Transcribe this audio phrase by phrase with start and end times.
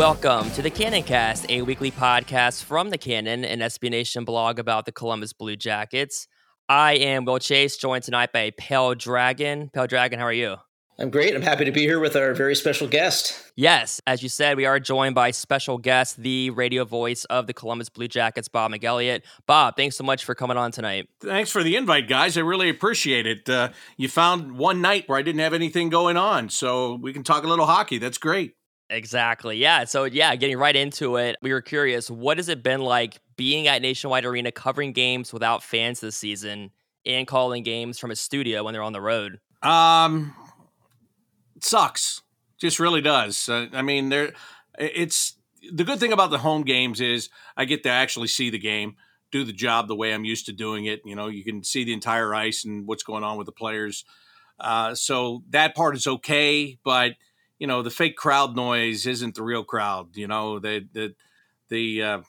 [0.00, 4.58] Welcome to the Cannon Cast, a weekly podcast from the Cannon, an SB Nation blog
[4.58, 6.26] about the Columbus Blue Jackets.
[6.70, 9.68] I am Will Chase, joined tonight by Pale Dragon.
[9.74, 10.56] Pale Dragon, how are you?
[10.98, 11.34] I'm great.
[11.34, 13.52] I'm happy to be here with our very special guest.
[13.56, 17.52] Yes, as you said, we are joined by special guest, the radio voice of the
[17.52, 19.20] Columbus Blue Jackets, Bob McElligott.
[19.46, 21.10] Bob, thanks so much for coming on tonight.
[21.20, 22.38] Thanks for the invite, guys.
[22.38, 23.50] I really appreciate it.
[23.50, 27.22] Uh, you found one night where I didn't have anything going on, so we can
[27.22, 27.98] talk a little hockey.
[27.98, 28.54] That's great.
[28.90, 29.56] Exactly.
[29.56, 29.84] Yeah.
[29.84, 33.68] So, yeah, getting right into it, we were curious what has it been like being
[33.68, 36.72] at Nationwide Arena covering games without fans this season
[37.06, 39.38] and calling games from a studio when they're on the road?
[39.62, 40.34] Um,
[41.60, 42.22] sucks.
[42.58, 43.48] Just really does.
[43.48, 44.32] Uh, I mean, there.
[44.76, 45.36] It's
[45.72, 48.96] the good thing about the home games is I get to actually see the game,
[49.30, 51.00] do the job the way I'm used to doing it.
[51.04, 54.04] You know, you can see the entire ice and what's going on with the players.
[54.58, 57.12] Uh, so that part is okay, but
[57.60, 60.16] you know, the fake crowd noise isn't the real crowd.
[60.16, 61.14] You know, the the
[61.68, 62.22] the uh,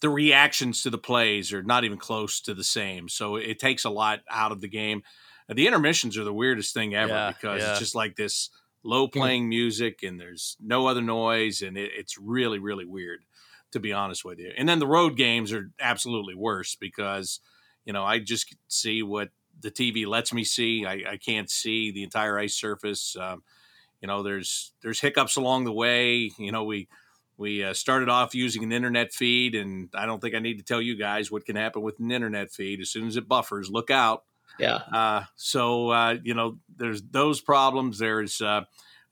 [0.00, 3.08] the reactions to the plays are not even close to the same.
[3.08, 5.02] So it takes a lot out of the game.
[5.48, 7.70] The intermissions are the weirdest thing ever Yeah, because yeah.
[7.70, 8.50] it's just like this
[8.82, 13.24] low playing music and there's no other noise and it, it's really really weird
[13.72, 14.52] to be honest with you.
[14.56, 17.40] And then the road games are absolutely worse because
[17.84, 19.28] you know I just see what
[19.60, 20.86] the TV lets me see.
[20.86, 23.16] I, I can't see the entire ice surface.
[23.16, 23.42] Um,
[24.06, 26.30] you know, there's there's hiccups along the way.
[26.38, 26.86] You know, we
[27.36, 30.64] we uh, started off using an internet feed, and I don't think I need to
[30.64, 32.80] tell you guys what can happen with an internet feed.
[32.80, 34.22] As soon as it buffers, look out.
[34.60, 34.76] Yeah.
[34.76, 37.98] Uh, so uh, you know, there's those problems.
[37.98, 38.62] There's uh,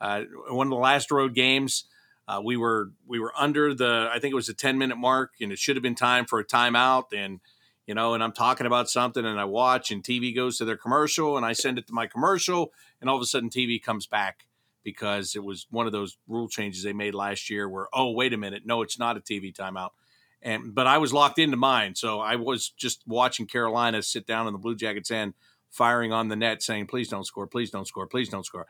[0.00, 1.86] uh, one of the last road games.
[2.28, 5.32] Uh, we were we were under the I think it was a 10 minute mark,
[5.40, 7.06] and it should have been time for a timeout.
[7.12, 7.40] And
[7.84, 10.76] you know, and I'm talking about something, and I watch, and TV goes to their
[10.76, 14.06] commercial, and I send it to my commercial, and all of a sudden TV comes
[14.06, 14.46] back
[14.84, 18.32] because it was one of those rule changes they made last year where oh wait
[18.32, 18.62] a minute.
[18.64, 19.90] No it's not a TV timeout.
[20.42, 21.94] And but I was locked into mine.
[21.94, 25.34] So I was just watching Carolina sit down in the Blue Jackets end
[25.70, 27.46] firing on the net saying please don't score.
[27.46, 28.06] Please don't score.
[28.06, 28.66] Please don't score.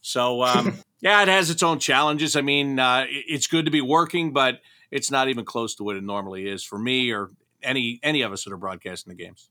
[0.00, 2.36] So um, yeah it has its own challenges.
[2.36, 4.60] I mean uh, it's good to be working but
[4.90, 7.30] it's not even close to what it normally is for me or
[7.62, 9.48] any any of us that are broadcasting the games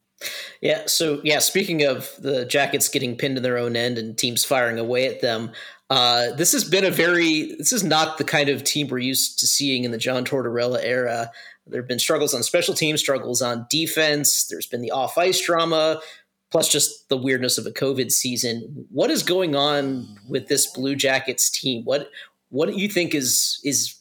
[0.61, 0.83] Yeah.
[0.87, 4.79] So, yeah, speaking of the Jackets getting pinned in their own end and teams firing
[4.79, 5.51] away at them,
[5.89, 9.39] uh, this has been a very, this is not the kind of team we're used
[9.39, 11.31] to seeing in the John Tortorella era.
[11.67, 14.47] There have been struggles on special teams, struggles on defense.
[14.47, 16.01] There's been the off ice drama,
[16.51, 18.87] plus just the weirdness of a COVID season.
[18.89, 21.83] What is going on with this Blue Jackets team?
[21.85, 22.09] What,
[22.49, 23.95] what do you think is, is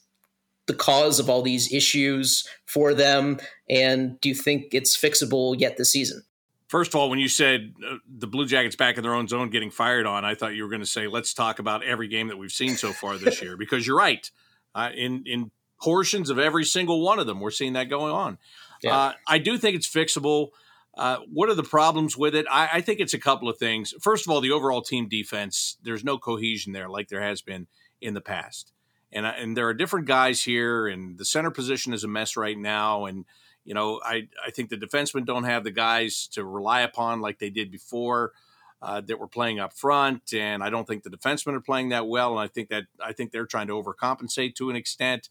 [0.73, 3.39] the cause of all these issues for them?
[3.69, 6.23] And do you think it's fixable yet this season?
[6.69, 9.51] First of all, when you said uh, the Blue Jackets back in their own zone
[9.51, 12.29] getting fired on, I thought you were going to say, let's talk about every game
[12.29, 14.31] that we've seen so far this year, because you're right.
[14.75, 18.39] Uh, in, in portions of every single one of them, we're seeing that going on.
[18.83, 18.97] Yeah.
[18.97, 20.49] Uh, I do think it's fixable.
[20.97, 22.47] Uh, what are the problems with it?
[22.51, 23.93] I, I think it's a couple of things.
[24.01, 27.67] First of all, the overall team defense, there's no cohesion there like there has been
[28.01, 28.73] in the past.
[29.13, 32.37] And, I- and there are different guys here, and the center position is a mess
[32.37, 33.05] right now.
[33.07, 33.25] And
[33.65, 37.39] you know, I, I think the defensemen don't have the guys to rely upon like
[37.39, 38.33] they did before
[38.81, 42.09] uh, that were playing up front, and I don't think the defensemen are playing that
[42.09, 42.33] well.
[42.33, 45.29] And I think that I think they're trying to overcompensate to an extent.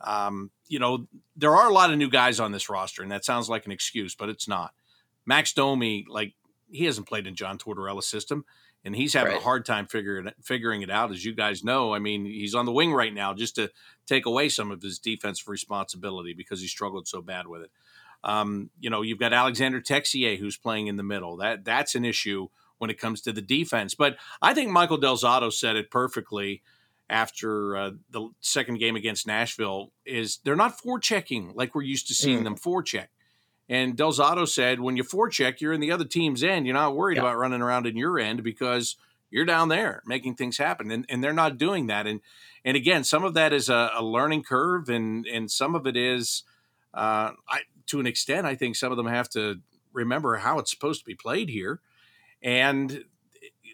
[0.00, 1.06] Um, you know,
[1.36, 3.72] there are a lot of new guys on this roster, and that sounds like an
[3.72, 4.72] excuse, but it's not.
[5.26, 6.34] Max Domi, like
[6.70, 8.44] he hasn't played in John Tortorella's system,
[8.84, 9.40] and he's having Right.
[9.40, 11.10] a hard time figuring it, figuring it out.
[11.12, 13.70] As you guys know, I mean, he's on the wing right now just to
[14.06, 17.70] take away some of his defensive responsibility because he struggled so bad with it.
[18.24, 21.36] Um, you know, you've got Alexander Texier who's playing in the middle.
[21.36, 22.48] That that's an issue
[22.78, 23.94] when it comes to the defense.
[23.94, 26.62] But I think Michael Del Zotto said it perfectly
[27.10, 29.92] after uh, the second game against Nashville.
[30.04, 32.44] Is they're not forechecking like we're used to seeing Mm.
[32.44, 33.08] them forecheck.
[33.68, 36.66] And Del Zotto said, when you forecheck, you're in the other team's end.
[36.66, 37.22] You're not worried Yeah.
[37.22, 38.96] about running around in your end because
[39.30, 40.90] you're down there making things happen.
[40.90, 42.06] And, and they're not doing that.
[42.06, 42.20] And
[42.64, 45.96] and again, some of that is a, a learning curve, and and some of it
[45.96, 46.44] is,
[46.94, 49.60] uh, I to an extent, I think some of them have to
[49.92, 51.80] remember how it's supposed to be played here,
[52.40, 53.04] and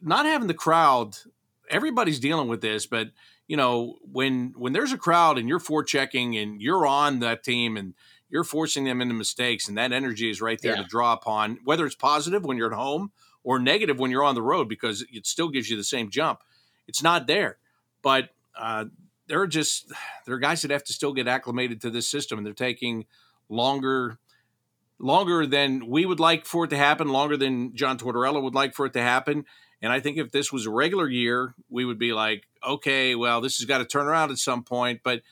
[0.01, 1.19] not having the crowd.
[1.71, 3.09] Everybody's dealing with this, but
[3.47, 7.77] you know when when there's a crowd and you're forechecking and you're on that team
[7.77, 7.93] and
[8.31, 10.83] you're forcing them into mistakes, and that energy is right there Yeah.
[10.83, 11.59] to draw upon.
[11.65, 15.05] Whether it's positive when you're at home or negative when you're on the road, because
[15.11, 16.41] it still gives you the same jump.
[16.87, 17.59] It's not there,
[18.03, 18.87] but uh,
[19.27, 19.93] there are just
[20.27, 23.07] there are guys that have to still get acclimated to this system, and they're taking
[23.49, 24.19] longer
[25.01, 28.75] longer than we would like for it to happen, longer than John Tortorella would like
[28.75, 29.45] for it to happen.
[29.81, 33.41] And I think if this was a regular year, we would be like, okay, well,
[33.41, 35.03] this has got to turn around at some point.
[35.05, 35.23] But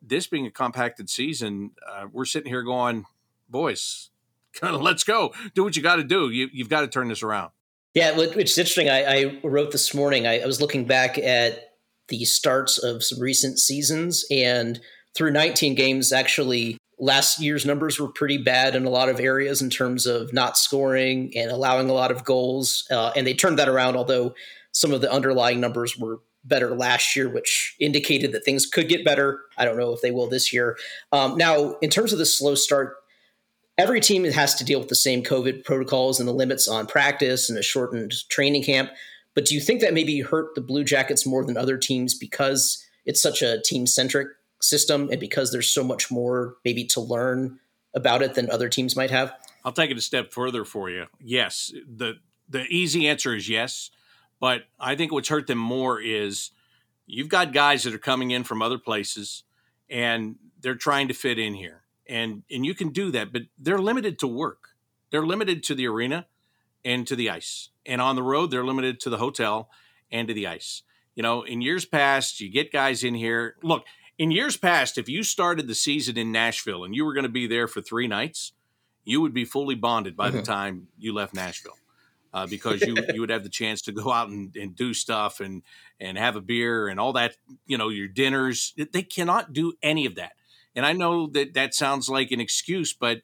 [0.00, 3.04] this being a compacted season, uh, we're sitting here going,
[3.48, 4.10] boys,
[4.62, 6.30] let's go, do what you got to do.
[6.30, 7.50] You, you've got to turn this around.
[7.94, 8.88] Yeah, which is interesting.
[8.88, 10.26] I, I wrote this morning.
[10.26, 11.74] I, I was looking back at
[12.08, 14.80] the starts of some recent seasons, and
[15.16, 19.62] through 19 games, actually, last year's numbers were pretty bad in a lot of areas
[19.62, 22.86] in terms of not scoring and allowing a lot of goals.
[22.90, 24.34] Uh, and they turned that around, although
[24.72, 29.04] some of the underlying numbers were better last year, which indicated that things could get
[29.04, 29.40] better.
[29.56, 30.76] I don't know if they will this year.
[31.12, 32.96] Um, now, in terms of the slow start,
[33.76, 37.50] every team has to deal with the same COVID protocols and the limits on practice
[37.50, 38.90] and a shortened training camp.
[39.34, 42.84] But do you think that maybe hurt the Blue Jackets more than other teams because
[43.04, 44.28] it's such a team centric
[44.60, 47.58] system and because there's so much more maybe to learn
[47.94, 49.32] about it than other teams might have?
[49.64, 51.06] I'll take it a step further for you.
[51.20, 52.14] Yes, the
[52.48, 53.90] the easy answer is yes,
[54.40, 56.50] but I think what's hurt them more is
[57.06, 59.44] you've got guys that are coming in from other places
[59.90, 61.82] and they're trying to fit in here.
[62.06, 64.70] And and you can do that, but they're limited to work.
[65.10, 66.26] They're limited to the arena
[66.84, 67.68] and to the ice.
[67.84, 69.68] And on the road, they're limited to the hotel
[70.10, 70.82] and to the ice.
[71.14, 73.56] You know, in years past, you get guys in here.
[73.62, 73.84] Look,
[74.18, 77.28] in years past, if you started the season in Nashville and you were going to
[77.30, 78.52] be there for three nights,
[79.04, 80.44] you would be fully bonded by the Mhm.
[80.56, 81.76] time you left Nashville.
[82.32, 85.40] Uh, because you you would have the chance to go out and, and do stuff
[85.40, 85.62] and
[85.98, 87.36] and have a beer and all that
[87.66, 90.32] you know your dinners they cannot do any of that.
[90.74, 93.22] And I know that that sounds like an excuse but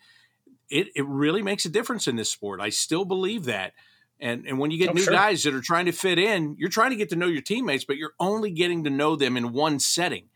[0.71, 2.61] it it really makes a difference in this sport.
[2.61, 3.73] I still believe that.
[4.21, 5.13] And and when you get Oh, new sure.
[5.13, 7.85] guys that are trying to fit in you're trying to get to know your teammates
[7.85, 10.29] but you're only getting to know them in one setting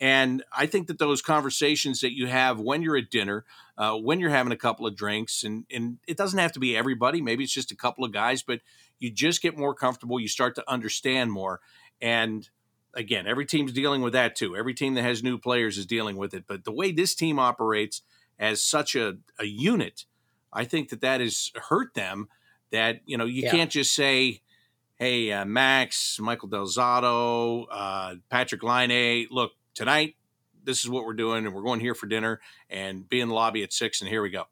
[0.00, 3.44] and I think that those conversations that you have when you're at dinner,
[3.76, 6.76] uh, when you're having a couple of drinks, and and it doesn't have to be
[6.76, 7.20] everybody.
[7.20, 8.60] Maybe it's just a couple of guys, but
[8.98, 10.18] you just get more comfortable.
[10.18, 11.60] You start to understand more.
[12.00, 12.48] And
[12.94, 14.56] again, every team's dealing with that too.
[14.56, 16.44] Every team that has new players is dealing with it.
[16.46, 18.02] But the way this team operates
[18.38, 20.06] as such a, a unit,
[20.52, 22.28] I think that that has hurt them.
[22.72, 23.50] That you know you Yeah.
[23.50, 24.40] can't just say,
[24.98, 30.16] "Hey, uh, Max, Michael Del Zotto, uh, Patrik Laine, look tonight."
[30.62, 33.34] This is what we're doing, and we're going here for dinner, and be in the
[33.34, 34.44] lobby at six, and here we go.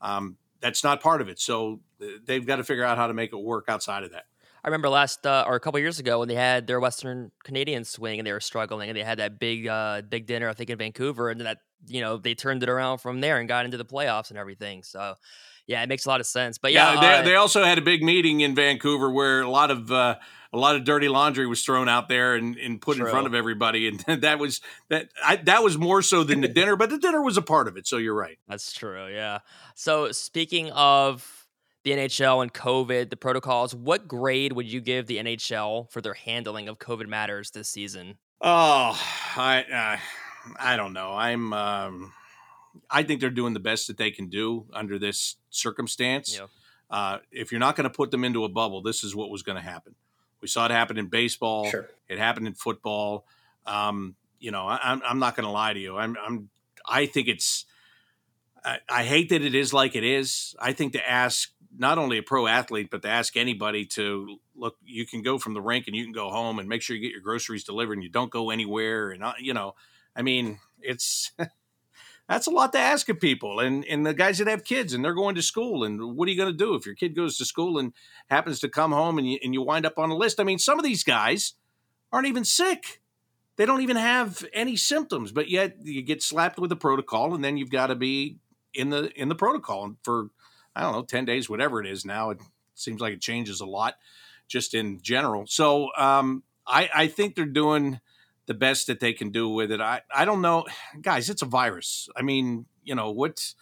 [0.00, 1.80] Um, that's not part of it, so
[2.24, 4.24] they've got to figure out how to make it work outside of that.
[4.64, 7.84] I remember last uh, or a couple years ago when they had their Western Canadian
[7.84, 10.70] swing and they were struggling and they had that big uh, big dinner I think
[10.70, 13.76] in Vancouver and that you know they turned it around from there and got into
[13.76, 14.84] the playoffs and everything.
[14.84, 15.16] So
[15.66, 16.58] yeah, it makes a lot of sense.
[16.58, 19.50] But yeah, Yeah, uh, they, they also had a big meeting in Vancouver where a
[19.50, 20.16] lot of uh,
[20.52, 23.34] a lot of dirty laundry was thrown out there and, and put in front of
[23.34, 26.98] everybody, and that was that I, that was more so than the dinner, but the
[26.98, 27.86] dinner was a part of it.
[27.86, 28.38] So you're right.
[28.48, 29.08] That's true.
[29.08, 29.38] Yeah.
[29.74, 31.46] So speaking of
[31.84, 36.14] the NHL and COVID, the protocols, what grade would you give the NHL for their
[36.14, 38.18] handling of COVID matters this season?
[38.40, 39.00] Oh,
[39.36, 41.12] I uh, I don't know.
[41.12, 42.12] I'm um,
[42.90, 46.38] I think they're doing the best that they can do under this circumstance.
[46.38, 46.46] Yeah.
[46.90, 49.42] Uh, if you're not going to put them into a bubble, this is what was
[49.42, 49.94] going to happen.
[50.42, 51.70] We saw it happen in baseball.
[51.70, 51.88] Sure.
[52.08, 53.24] It happened in football.
[53.64, 55.96] Um, you know, I, I'm I'm not going to lie to you.
[55.96, 56.50] I'm I'm
[56.86, 57.64] I think it's.
[58.64, 60.54] I, I hate that it is like it is.
[60.60, 64.76] I think to ask not only a pro athlete, but to ask anybody to look,
[64.84, 67.02] you can go from the rink and you can go home and make sure you
[67.02, 69.10] get your groceries delivered and you don't go anywhere.
[69.10, 69.74] And, uh, you know,
[70.14, 71.32] I mean, it's
[72.28, 75.04] that's a lot to ask of people and and the guys that have kids and
[75.04, 76.74] they're going to school and what are you going to do?
[76.74, 77.92] If your kid goes to school and
[78.30, 80.58] happens to come home and you, and you wind up on a list i mean
[80.58, 81.54] some of these guys
[82.12, 83.00] aren't even sick.
[83.56, 87.44] They don't even have any symptoms but yet you get slapped with the protocol and
[87.44, 88.38] then you've got to be
[88.72, 90.28] in the in the protocol for
[90.74, 92.30] i don't know 10 days whatever it is now.
[92.30, 92.40] It
[92.74, 93.96] seems like it changes a lot
[94.48, 95.44] just in general.
[95.46, 98.00] So um i i think they're doing
[98.46, 99.80] the best that they can do with it.
[99.80, 100.66] I, I don't know,
[101.00, 101.30] guys.
[101.30, 102.08] It's a virus.
[102.16, 103.54] I mean, you know what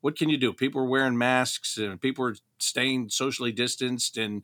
[0.00, 0.52] what can you do?
[0.52, 4.42] People are wearing masks and people are staying socially distanced, and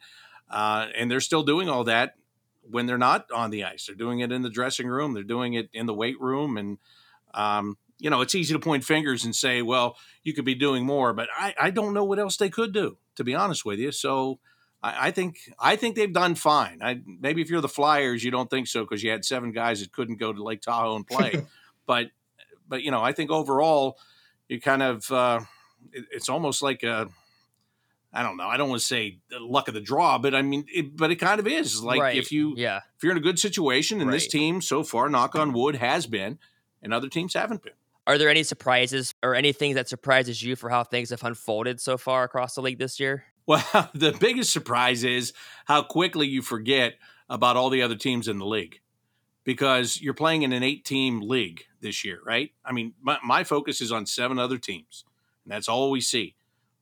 [0.50, 2.14] uh, and they're still doing all that
[2.62, 3.86] when they're not on the ice.
[3.86, 5.12] They're doing it in the dressing room.
[5.12, 6.78] They're doing it in the weight room, and
[7.34, 10.86] um, you know it's easy to point fingers and say, well, you could be doing
[10.86, 12.96] more, but I, I don't know what else they could do.
[13.16, 14.38] To be honest with you, so
[14.82, 16.80] I, I think I think they've done fine.
[16.82, 19.80] I, maybe if you're the Flyers, you don't think so because you had seven guys
[19.80, 21.46] that couldn't go to Lake Tahoe and play.
[21.86, 22.10] but
[22.68, 23.98] but you know, I think overall,
[24.48, 25.40] you kind of uh,
[25.92, 27.08] it, it's almost like a
[28.12, 28.46] I don't know.
[28.46, 31.16] I don't want to say luck of the draw, but I mean, it, but it
[31.16, 31.82] kind of is.
[31.82, 32.16] Like Right.
[32.16, 32.80] if you Yeah.
[32.96, 36.06] if you're in a good situation, and this team so far, knock on wood, has
[36.06, 36.38] been,
[36.82, 37.74] and other teams haven't been.
[38.06, 41.96] Are there any surprises or anything that surprises you for how things have unfolded so
[41.96, 43.24] far across the league this year?
[43.46, 45.32] Well, the biggest surprise is
[45.66, 46.94] how quickly you forget
[47.28, 48.80] about all the other teams in the league
[49.44, 52.52] because you're playing in an eight team league this year, right?
[52.64, 55.04] I mean, my, my focus is on seven other teams,
[55.44, 56.34] and that's all we see.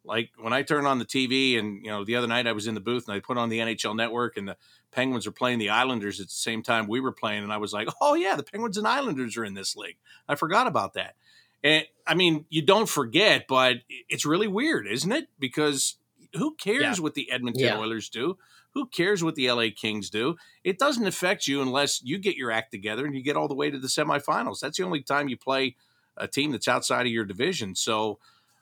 [0.04, 2.66] Like when I turn on the TV, and you know, the other night I was
[2.66, 4.56] in the booth and I put on the NHL network, and the
[4.90, 7.72] Penguins were playing the Islanders at the same time we were playing, and I was
[7.72, 9.98] like, oh, yeah, the Penguins and Islanders are in this league.
[10.28, 11.14] I forgot about that.
[11.62, 15.28] And I mean, you don't forget, but it's really weird, isn't it?
[15.38, 15.96] Because
[16.34, 17.02] who cares Yeah.
[17.02, 17.78] what the Edmonton Yeah.
[17.78, 18.38] Oilers do?
[18.74, 20.36] Who cares what the LA Kings do?
[20.62, 23.54] It doesn't affect you unless you get your act together and you get all the
[23.54, 24.60] way to the semifinals.
[24.60, 25.74] That's the only time you play
[26.16, 27.74] a team that's outside of your division.
[27.74, 28.18] So,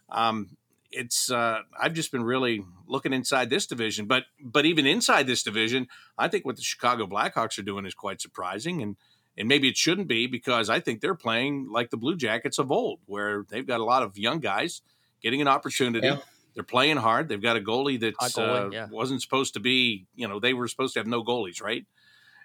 [0.09, 0.57] um,
[0.93, 5.43] it's uh, I've just been really looking inside this division, but but even inside this
[5.43, 8.97] division, I think what the Chicago Blackhawks are doing is quite surprising, and
[9.37, 12.71] and maybe it shouldn't be because I think they're playing like the Blue Jackets of
[12.71, 14.81] old, where they've got a lot of young guys
[15.21, 16.07] getting an opportunity.
[16.07, 16.19] Yeah.
[16.57, 17.29] They're playing hard.
[17.29, 18.87] They've got a goalie that uh, yeah.
[18.91, 20.07] wasn't supposed to be.
[20.15, 21.85] You know, they were supposed to have no goalies, right?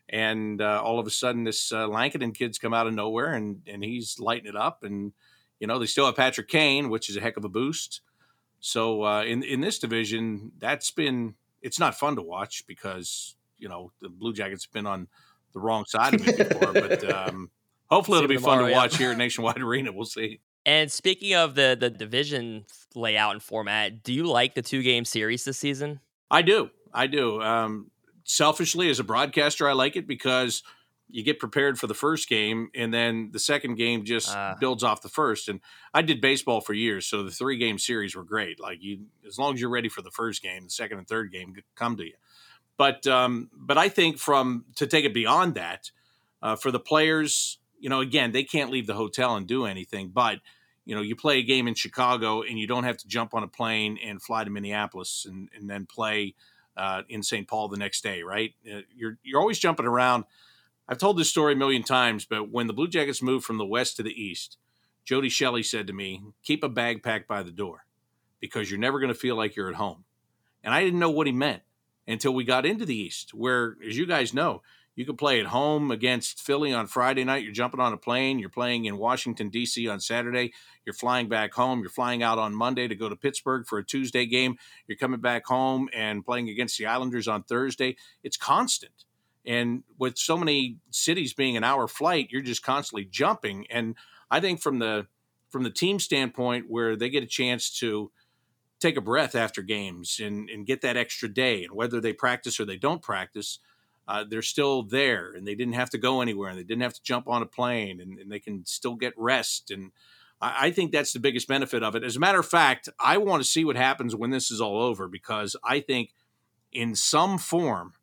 [0.09, 3.61] And uh, all of a sudden, this uh, Lankinen kid's come out of nowhere, and
[3.65, 4.83] and he's lighting it up.
[4.83, 5.13] And
[5.61, 8.01] you know, they still have Patrick Kane, which is a heck of a boost.
[8.59, 13.69] So uh, in in this division, that's been it's not fun to watch because you
[13.69, 15.07] know the Blue Jackets have been on
[15.53, 16.73] the wrong side of it before.
[16.73, 17.49] but um,
[17.89, 18.75] hopefully, See it'll be them fun to yeah.
[18.75, 19.93] watch here at Nationwide Arena.
[19.93, 20.41] We'll see.
[20.65, 22.65] And speaking of the the division
[22.95, 25.99] layout and format, do you like the two game series this season?
[26.29, 26.69] I do.
[26.93, 27.41] I do.
[27.41, 27.89] Um,
[28.23, 30.61] selfishly, as a broadcaster, I like it because
[31.09, 34.55] you get prepared for the first game, and then the second game just Ah.
[34.59, 35.49] builds off the first.
[35.49, 35.59] And
[35.93, 38.59] I did baseball for years, so the three game series were great.
[38.61, 41.31] Like you, as long as you're ready for the first game, the second and third
[41.31, 42.13] game come to you.
[42.77, 45.91] But um, but I think from to take it beyond that,
[46.41, 50.09] uh, for the players, you know, again, they can't leave the hotel and do anything,
[50.09, 50.39] but
[50.85, 53.43] you know, you play a game in Chicago and you don't have to jump on
[53.43, 56.35] a plane and fly to Minneapolis and, and then play
[56.75, 57.47] uh, in St.
[57.47, 58.53] Paul the next day, right?
[58.65, 60.23] Uh, You're you're always jumping around.
[60.87, 63.65] I've told this story a million times, but when the Blue Jackets moved from the
[63.65, 64.57] west to the east,
[65.03, 67.85] Jody Shelley said to me, "Keep a bag packed by the door,
[68.39, 70.05] because you're never going to feel like you're at home."
[70.63, 71.63] And I didn't know what he meant
[72.07, 74.61] until we got into the east, where, as you guys know,
[74.95, 77.43] you can play at home against Philly on Friday night.
[77.43, 78.39] You're jumping on a plane.
[78.39, 79.87] You're playing in Washington, D.C.
[79.87, 80.53] on Saturday.
[80.85, 81.79] You're flying back home.
[81.79, 84.57] You're flying out on Monday to go to Pittsburgh for a Tuesday game.
[84.87, 87.95] You're coming back home and playing against the Islanders on Thursday.
[88.23, 89.05] It's constant.
[89.45, 93.65] And with so many cities being an hour flight, you're just constantly jumping.
[93.69, 93.95] And
[94.29, 95.07] I think from the
[95.49, 98.09] from the team standpoint, where they get a chance to
[98.79, 102.59] take a breath after games and, and get that extra day, and whether they practice
[102.59, 103.59] or they don't practice,
[104.11, 106.93] uh, they're still there and they didn't have to go anywhere and they didn't have
[106.93, 109.71] to jump on a plane and, and they can still get rest.
[109.71, 109.93] And
[110.41, 112.03] I, I think that's the biggest benefit of it.
[112.03, 114.81] As a matter of fact, I want to see what happens when this is all
[114.81, 116.13] over because I think
[116.73, 117.93] in some form,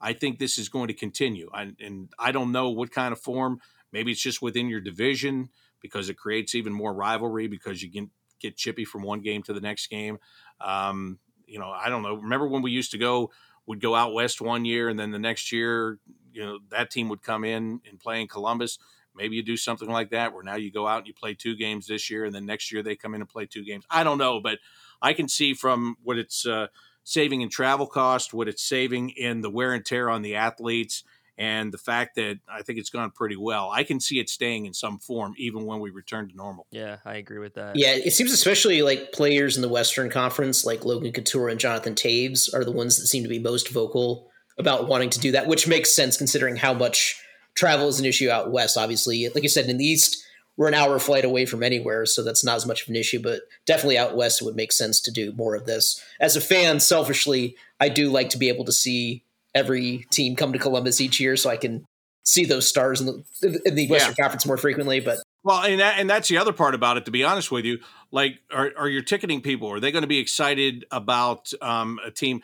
[0.00, 1.50] I think this is going to continue.
[1.52, 3.60] I, and I don't know what kind of form.
[3.90, 5.48] Maybe it's just within your division
[5.80, 9.52] because it creates even more rivalry because you can get chippy from one game to
[9.52, 10.18] the next game.
[10.60, 12.14] Um, you know, I don't know.
[12.14, 13.32] Remember when we used to go,
[13.66, 15.98] would go out west one year and then the next year,
[16.32, 18.78] you know, that team would come in and play in Columbus.
[19.14, 21.56] Maybe you do something like that where now you go out and you play two
[21.56, 23.84] games this year and then next year they come in and play two games.
[23.90, 24.58] I don't know, but
[25.00, 26.68] I can see from what it's uh,
[27.04, 31.02] saving in travel cost, what it's saving in the wear and tear on the athletes,
[31.38, 34.64] And the fact that I think it's gone pretty well, I can see it staying
[34.64, 36.66] in some form even when we return to normal.
[36.70, 37.76] Yeah, I agree with that.
[37.76, 41.94] Yeah, it seems especially like players in the Western Conference, like Logan Couture and Jonathan
[41.94, 45.46] Toews, are the ones that seem to be most vocal about wanting to do that,
[45.46, 47.20] which makes sense considering how much
[47.54, 48.78] travel is an issue out west.
[48.78, 50.24] Obviously, like you said, in the East,
[50.56, 53.20] we're an hour flight away from anywhere, so that's not as much of an issue.
[53.20, 56.02] But definitely out west, it would make sense to do more of this.
[56.18, 59.22] As a fan, selfishly, I do like to be able to see
[59.56, 61.84] every team come to Columbus each year, so I can
[62.22, 63.06] see those stars in
[63.40, 64.24] the, in the Western yeah.
[64.24, 65.00] Conference more frequently.
[65.00, 67.04] But well, and that, and that's the other part about it.
[67.06, 67.78] To be honest with you,
[68.10, 72.10] like, are, are your ticketing people are they going to be excited about um, a
[72.10, 72.42] team?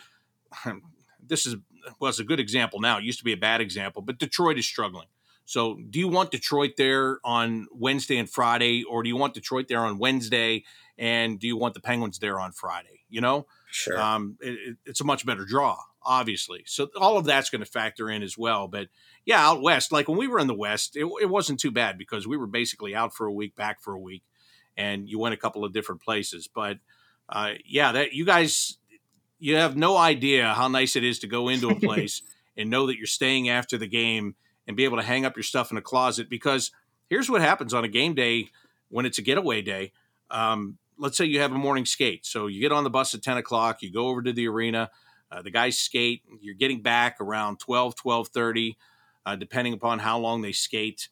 [1.24, 1.54] This is
[1.98, 2.80] was a good example.
[2.80, 5.06] Now it used to be a bad example, but Detroit is struggling.
[5.44, 9.66] So, do you want Detroit there on Wednesday and Friday, or do you want Detroit
[9.68, 10.64] there on Wednesday,
[10.98, 13.00] and do you want the Penguins there on Friday?
[13.08, 14.00] You know, sure.
[14.00, 16.62] Um, it, it's a much better draw, obviously.
[16.66, 18.68] So all of that's going to factor in as well.
[18.68, 18.88] But
[19.24, 21.98] yeah, out west, like when we were in the West, it, it wasn't too bad
[21.98, 24.22] because we were basically out for a week, back for a week,
[24.76, 26.48] and you went a couple of different places.
[26.52, 26.78] But
[27.28, 28.78] uh, yeah, that you guys,
[29.38, 32.22] you have no idea how nice it is to go into a place
[32.56, 34.34] and know that you're staying after the game
[34.66, 36.28] and be able to hang up your stuff in a closet.
[36.28, 36.70] Because
[37.08, 38.50] here's what happens on a game day
[38.88, 39.92] when it's a getaway day.
[40.30, 42.24] Um, let's say you have a morning skate.
[42.24, 44.90] So you get on the bus at 10 o'clock, you go over to the arena,
[45.32, 48.76] uh, the guys skate, you're getting back around 12, 1230,
[49.24, 51.08] uh, depending upon how long they skate.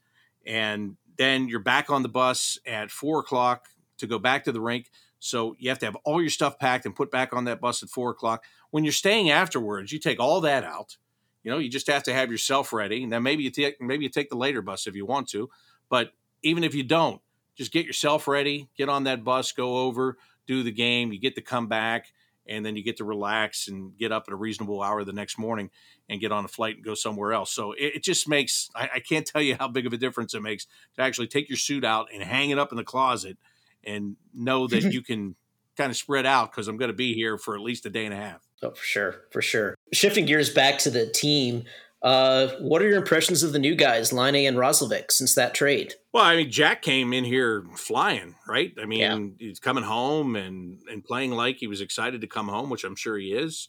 [0.46, 4.60] And then you're back on the bus at four o'clock to go back to the
[4.60, 4.90] rink.
[5.18, 7.82] So you have to have all your stuff packed and put back on that bus
[7.82, 8.44] at four o'clock.
[8.70, 10.96] When you're staying afterwards, you take all that out
[11.42, 13.02] you know, you just have to have yourself ready.
[13.02, 15.48] And then maybe you take maybe you take the later bus if you want to.
[15.88, 16.12] But
[16.42, 17.20] even if you don't,
[17.54, 21.34] just get yourself ready, get on that bus, go over, do the game, you get
[21.34, 22.12] to come back,
[22.46, 25.38] and then you get to relax and get up at a reasonable hour the next
[25.38, 25.70] morning
[26.08, 27.52] and get on a flight and go somewhere else.
[27.52, 30.34] So it, it just makes I, I can't tell you how big of a difference
[30.34, 30.66] it makes
[30.96, 33.38] to actually take your suit out and hang it up in the closet
[33.84, 35.36] and know that you can
[35.76, 38.04] kind of spread out because I'm going to be here for at least a day
[38.04, 38.46] and a half.
[38.62, 39.74] Oh, for sure, for sure.
[39.92, 41.64] Shifting gears back to the team,
[42.02, 45.94] uh, what are your impressions of the new guys, Laine and Roslovic, since that trade?
[46.12, 48.72] Well, I mean, Jack came in here flying, right?
[48.80, 49.18] I mean, yeah.
[49.38, 52.96] he's coming home and and playing like he was excited to come home, which I'm
[52.96, 53.68] sure he is,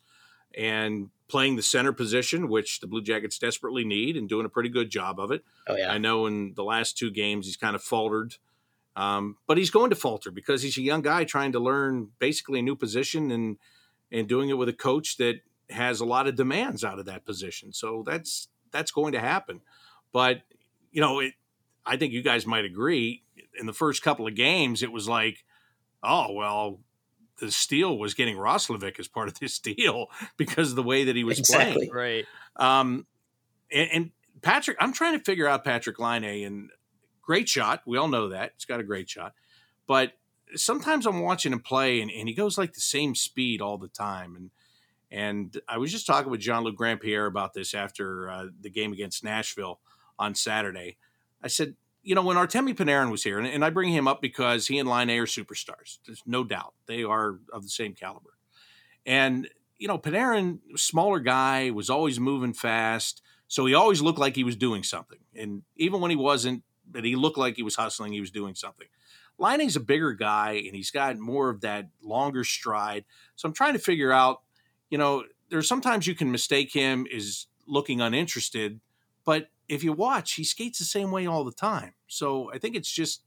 [0.58, 4.70] and playing the center position, which the Blue Jackets desperately need, and doing a pretty
[4.70, 5.44] good job of it.
[5.68, 8.36] Oh yeah, I know in the last two games he's kind of faltered.
[8.94, 12.60] Um, but he's going to falter because he's a young guy trying to learn basically
[12.60, 13.58] a new position and
[14.12, 15.40] and doing it with a coach that
[15.72, 17.74] has a lot of demands out of that position.
[17.74, 19.62] So that's that's going to happen.
[20.12, 20.42] But
[20.92, 21.34] you know, it,
[21.86, 23.24] I think you guys might agree.
[23.60, 25.44] In the first couple of games, it was like,
[26.04, 26.80] oh well,
[27.40, 30.08] the steal was getting Roslovic as part of this deal
[30.38, 31.90] because of the way that he was exactly.
[31.90, 31.92] playing.
[31.92, 32.26] Right.
[32.56, 33.06] Um,
[33.72, 36.72] and, and, Patrick, I'm trying to figure out Patrik Laine, and
[37.22, 37.84] great shot.
[37.86, 39.34] We all know that he's got a great shot,
[39.86, 40.14] but
[40.56, 43.88] sometimes I'm watching him play and, and he goes like the same speed all the
[43.88, 44.36] time.
[44.36, 44.52] And
[45.12, 48.94] and I was just talking with Jean Luc Grandpierre about this after uh, the game
[48.94, 49.80] against Nashville
[50.18, 50.98] on Saturday.
[51.44, 54.22] I said, you know, when Artemi Panarin was here, and, and I bring him up
[54.22, 56.00] because he and Laine are superstars.
[56.06, 58.38] There's no doubt they are of the same caliber.
[59.06, 59.48] And
[59.78, 64.44] you know, Panarin, smaller guy, was always moving fast, so he always looked like he
[64.44, 65.18] was doing something.
[65.36, 68.54] And even when he wasn't, but he looked like he was hustling, he was doing
[68.54, 68.88] something.
[69.40, 73.06] Laine's a bigger guy and he's got more of that longer stride.
[73.36, 74.42] So I'm trying to figure out,
[74.92, 78.80] you know, there's sometimes you can mistake him as looking uninterested,
[79.26, 81.94] but if you watch, he skates the same way all the time.
[82.08, 83.24] So I think it's just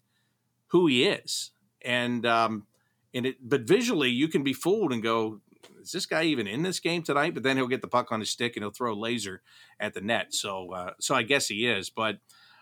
[0.68, 1.50] who he is.
[1.82, 2.66] And um
[3.12, 5.40] and it but visually you can be fooled and go,
[5.82, 7.34] is this guy even in this game tonight?
[7.34, 9.42] But then he'll get the puck on his stick and he'll throw a laser
[9.80, 10.34] at the net.
[10.34, 11.90] So uh, so I guess he is.
[11.90, 12.18] But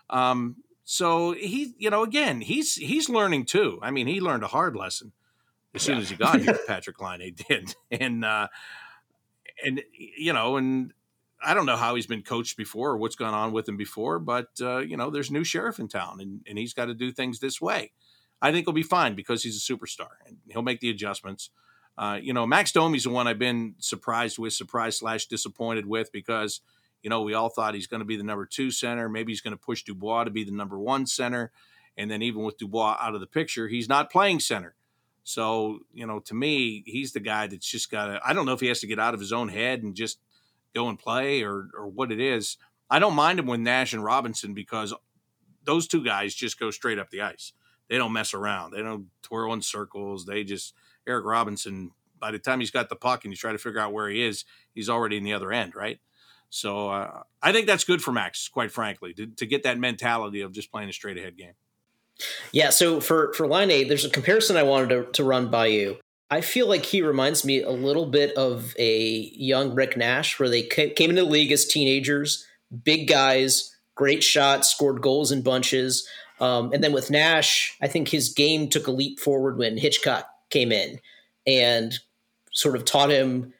[0.09, 3.79] um, so he, you know, again, he's he's learning too.
[3.81, 5.11] I mean, he learned a hard lesson
[5.73, 6.57] as soon as he got here.
[6.67, 8.47] Patrik Laine did, and uh,
[9.63, 10.93] and you know, and
[11.43, 14.19] I don't know how he's been coached before or what's gone on with him before,
[14.19, 16.93] but uh, you know, there's a new sheriff in town, and and he's got to
[16.93, 17.91] do things this way.
[18.41, 21.49] I think he'll be fine because he's a superstar and he'll make the adjustments.
[21.97, 26.11] Uh, you know, Max Domi's the one I've been surprised with, surprised slash disappointed with
[26.11, 26.59] because
[27.03, 29.09] you know, we all thought he's going to be the number two center.
[29.09, 31.51] Maybe he's going to push Dubois to be the number one center.
[31.97, 34.73] And then even with Dubois out of the picture, he's not playing center.
[35.23, 38.53] So, you know, to me, he's the guy that's just got to, I don't know
[38.53, 40.19] if he has to get out of his own head and just
[40.75, 42.57] go and play or, or what it is.
[42.89, 44.93] I don't mind him with Nash and Robinson because
[45.63, 47.53] those two guys just go straight up the ice.
[47.89, 48.71] They don't mess around.
[48.71, 50.25] They don't twirl in circles.
[50.25, 50.73] They just,
[51.07, 53.93] Eric Robinson, by the time he's got the puck and you try to figure out
[53.93, 55.99] where he is, he's already in the other end, right?
[56.49, 60.41] So uh, I think that's good for Max, quite frankly, to, to get that mentality
[60.41, 61.53] of just playing a straight ahead game.
[62.51, 62.69] Yeah.
[62.69, 65.97] So for for Laine, there's a comparison I wanted to, to run by you.
[66.29, 70.49] I feel like he reminds me a little bit of a young Rick Nash, where
[70.49, 72.45] they came into the league as teenagers,
[72.83, 76.07] big guys, great shots, scored goals in bunches.
[76.39, 80.27] Um, and then with Nash, I think his game took a leap forward when Hitchcock
[80.49, 80.99] came in
[81.45, 81.93] and
[82.51, 83.53] sort of taught him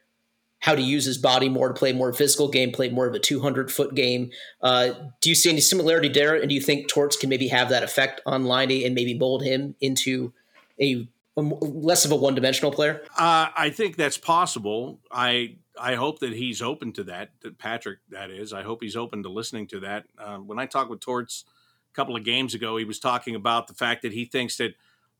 [0.64, 3.20] how to use his body more to play more physical game, play more of a
[3.20, 4.32] 200 foot game.
[4.62, 6.36] Uh, do you see any similarity there?
[6.36, 9.44] And do you think Torts can maybe have that effect on Laine and maybe mold
[9.44, 10.32] him into
[10.80, 13.02] a, a less of a one dimensional player?
[13.18, 15.02] Uh, I think that's possible.
[15.12, 17.32] I I hope that he's open to that.
[17.42, 18.54] That Patrick, that is.
[18.54, 20.06] I hope he's open to listening to that.
[20.18, 21.44] Uh, when I talked with Torts
[21.92, 24.76] a couple of games ago, he was talking about the fact that he thinks that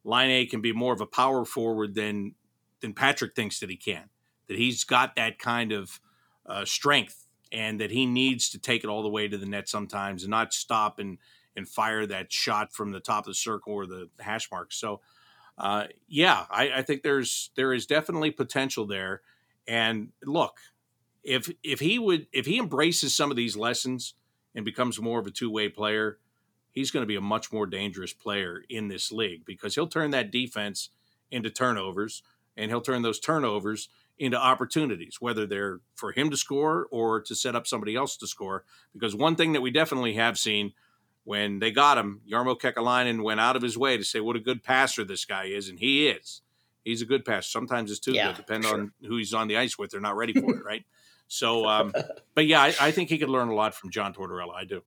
[0.06, 2.36] Laine can be more of a power forward than
[2.80, 4.10] than Patrick thinks that he can
[4.54, 6.00] that he's got that kind of
[6.46, 9.68] uh, strength and that he needs to take it all the way to the net
[9.68, 11.18] sometimes and not stop and
[11.56, 14.72] and fire that shot from the top of the circle or the hash mark.
[14.72, 15.02] So,
[15.58, 19.22] uh, yeah, I, I think there's there is definitely potential there.
[19.68, 20.58] And look,
[21.24, 24.14] if if he would if he embraces some of these lessons
[24.54, 26.20] and becomes more of a two way player,
[26.72, 30.12] he's going to be a much more dangerous player in this league because he'll turn
[30.12, 30.90] that defense
[31.32, 32.22] into turnovers
[32.56, 33.90] and he'll turn those turnovers
[34.20, 38.28] into opportunities, whether they're for him to score or to set up somebody else to
[38.28, 38.64] score.
[38.94, 40.74] Because one thing that we definitely have seen
[41.24, 44.40] when they got him, Jarmo Kekalainen went out of his way to say what a
[44.40, 46.42] good passer this guy is, and he is.
[46.84, 47.50] He's a good passer.
[47.50, 48.80] Sometimes it's too yeah, good, depending sure.
[48.80, 49.92] on who he's on the ice with.
[49.92, 50.84] They're not ready for it, right?
[51.28, 51.94] So, um,
[52.36, 54.54] but yeah, I, I think he could learn a lot from John Tortorella.
[54.54, 54.84] I do.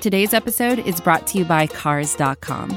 [0.00, 2.76] Today's episode is brought to you by Cars.com.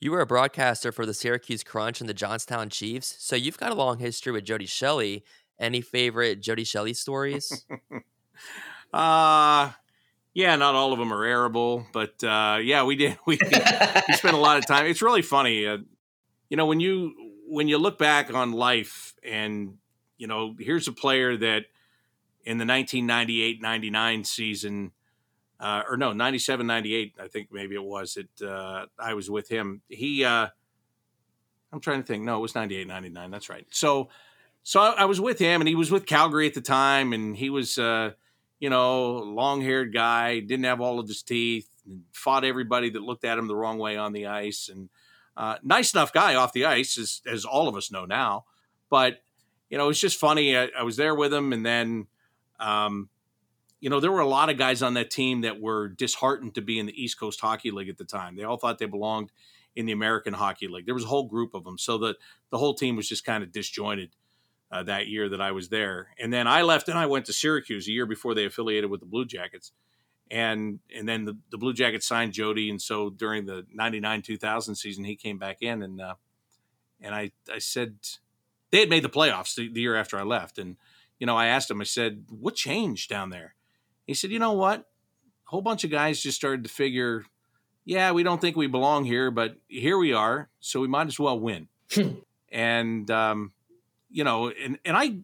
[0.00, 3.72] You were a broadcaster for the Syracuse Crunch and the Johnstown Chiefs, so you've got
[3.72, 5.24] a long history with Jody Shelley.
[5.58, 7.64] Any favorite Jody Shelley stories?
[8.92, 9.70] uh
[10.36, 13.16] yeah, not all of them are arable, but uh, yeah, we did.
[13.26, 14.84] We, we spent a lot of time.
[14.84, 15.78] It's really funny, uh,
[16.50, 17.14] you know, when you
[17.48, 19.78] when you look back on life, and
[20.18, 21.64] you know, here's a player that
[22.44, 24.92] in the 1998-99 season
[25.58, 28.16] uh, or no, 97, 98, I think maybe it was.
[28.16, 29.80] It uh, I was with him.
[29.88, 30.48] He, uh,
[31.72, 32.24] I'm trying to think.
[32.24, 33.30] No, it was 98, 99.
[33.30, 33.66] That's right.
[33.70, 34.08] So,
[34.62, 37.36] so I, I was with him, and he was with Calgary at the time, and
[37.36, 38.12] he was, uh,
[38.60, 41.68] you know, long haired guy, didn't have all of his teeth,
[42.12, 44.90] fought everybody that looked at him the wrong way on the ice, and
[45.38, 48.44] uh, nice enough guy off the ice, as as all of us know now.
[48.90, 49.22] But
[49.70, 50.56] you know, it's just funny.
[50.56, 52.08] I, I was there with him, and then.
[52.58, 53.10] Um,
[53.86, 56.60] you know, there were a lot of guys on that team that were disheartened to
[56.60, 58.34] be in the East Coast Hockey League at the time.
[58.34, 59.30] They all thought they belonged
[59.76, 60.86] in the American Hockey League.
[60.86, 62.16] There was a whole group of them, so that
[62.50, 64.10] the whole team was just kind of disjointed
[64.72, 66.08] uh, that year that I was there.
[66.18, 68.98] And then I left and I went to Syracuse a year before they affiliated with
[68.98, 69.70] the Blue Jackets.
[70.32, 74.74] And and then the, the Blue Jackets signed Jody, and so during the '99 2000
[74.74, 76.14] season, he came back in, and uh,
[77.00, 77.98] and I I said
[78.70, 80.74] they had made the playoffs the, the year after I left, and
[81.20, 83.54] you know I asked him, I said, what changed down there?
[84.06, 84.80] He said, you know what?
[84.80, 87.24] A whole bunch of guys just started to figure,
[87.84, 91.18] yeah, we don't think we belong here, but here we are, so we might as
[91.18, 91.68] well win.
[92.52, 93.52] And um,
[94.08, 95.18] you know, and and I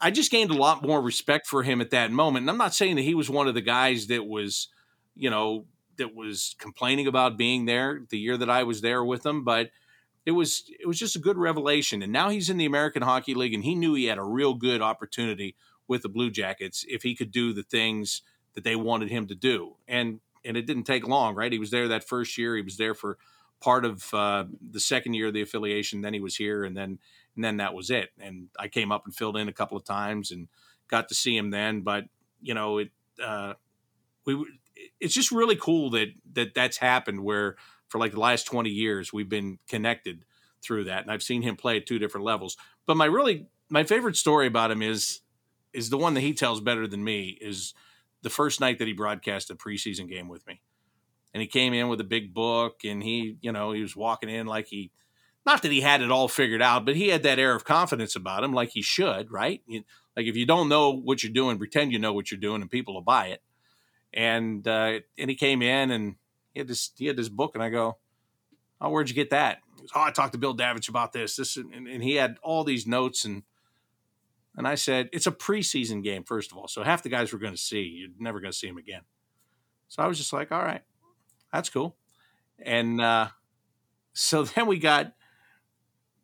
[0.00, 2.42] I just gained a lot more respect for him at that moment.
[2.42, 4.68] And I'm not saying that he was one of the guys that was
[5.14, 9.24] you know, that was complaining about being there the year that I was there with
[9.24, 9.70] him, but
[10.24, 12.02] it was it was just a good revelation.
[12.02, 14.54] And now he's in the American Hockey League, and he knew he had a real
[14.54, 15.56] good opportunity
[15.88, 18.22] with the Blue Jackets if he could do the things
[18.54, 19.76] that they wanted him to do.
[19.88, 21.52] And and it didn't take long, right?
[21.52, 22.56] He was there that first year.
[22.56, 23.16] He was there for
[23.60, 26.00] part of uh, the second year of the affiliation.
[26.00, 26.98] Then he was here, and then
[27.36, 28.10] and then that was it.
[28.20, 30.48] And I came up and filled in a couple of times and
[30.88, 31.82] got to see him then.
[31.82, 32.04] But
[32.40, 32.90] you know, it
[33.22, 33.54] uh,
[34.24, 34.44] we
[35.00, 37.56] it's just really cool that that that's happened where
[37.88, 40.24] for like the last 20 years we've been connected
[40.62, 43.84] through that and i've seen him play at two different levels but my really my
[43.84, 45.20] favorite story about him is
[45.72, 47.74] is the one that he tells better than me is
[48.22, 50.60] the first night that he broadcast a preseason game with me
[51.34, 54.28] and he came in with a big book and he you know he was walking
[54.28, 54.90] in like he
[55.44, 58.14] not that he had it all figured out but he had that air of confidence
[58.14, 59.62] about him like he should right
[60.16, 62.70] like if you don't know what you're doing pretend you know what you're doing and
[62.70, 63.42] people will buy it
[64.14, 66.16] and uh, and he came in and
[66.52, 67.98] he had this he had this book, and I go,
[68.80, 71.56] "Oh, where'd you get that?" Goes, "Oh, I talked to Bill Davidge about this, this,
[71.56, 73.42] and, and he had all these notes and."
[74.56, 76.68] And I said, it's a preseason game, first of all.
[76.68, 79.02] So half the guys we're going to see, you're never going to see them again.
[79.88, 80.82] So I was just like, all right,
[81.52, 81.96] that's cool.
[82.58, 83.28] And uh,
[84.12, 85.12] so then we got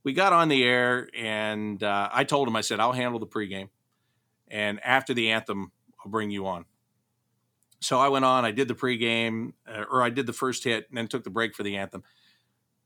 [0.04, 3.26] we got on the air, and uh, I told him, I said, I'll handle the
[3.26, 3.68] pregame,
[4.46, 6.64] and after the anthem, I'll bring you on.
[7.80, 10.88] So I went on, I did the pregame, uh, or I did the first hit,
[10.88, 12.04] and then took the break for the anthem.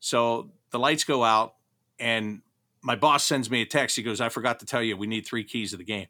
[0.01, 1.55] So the lights go out,
[2.01, 2.43] and
[2.83, 3.97] my boss sends me a text.
[3.97, 6.09] He goes, I forgot to tell you, we need three keys to the game.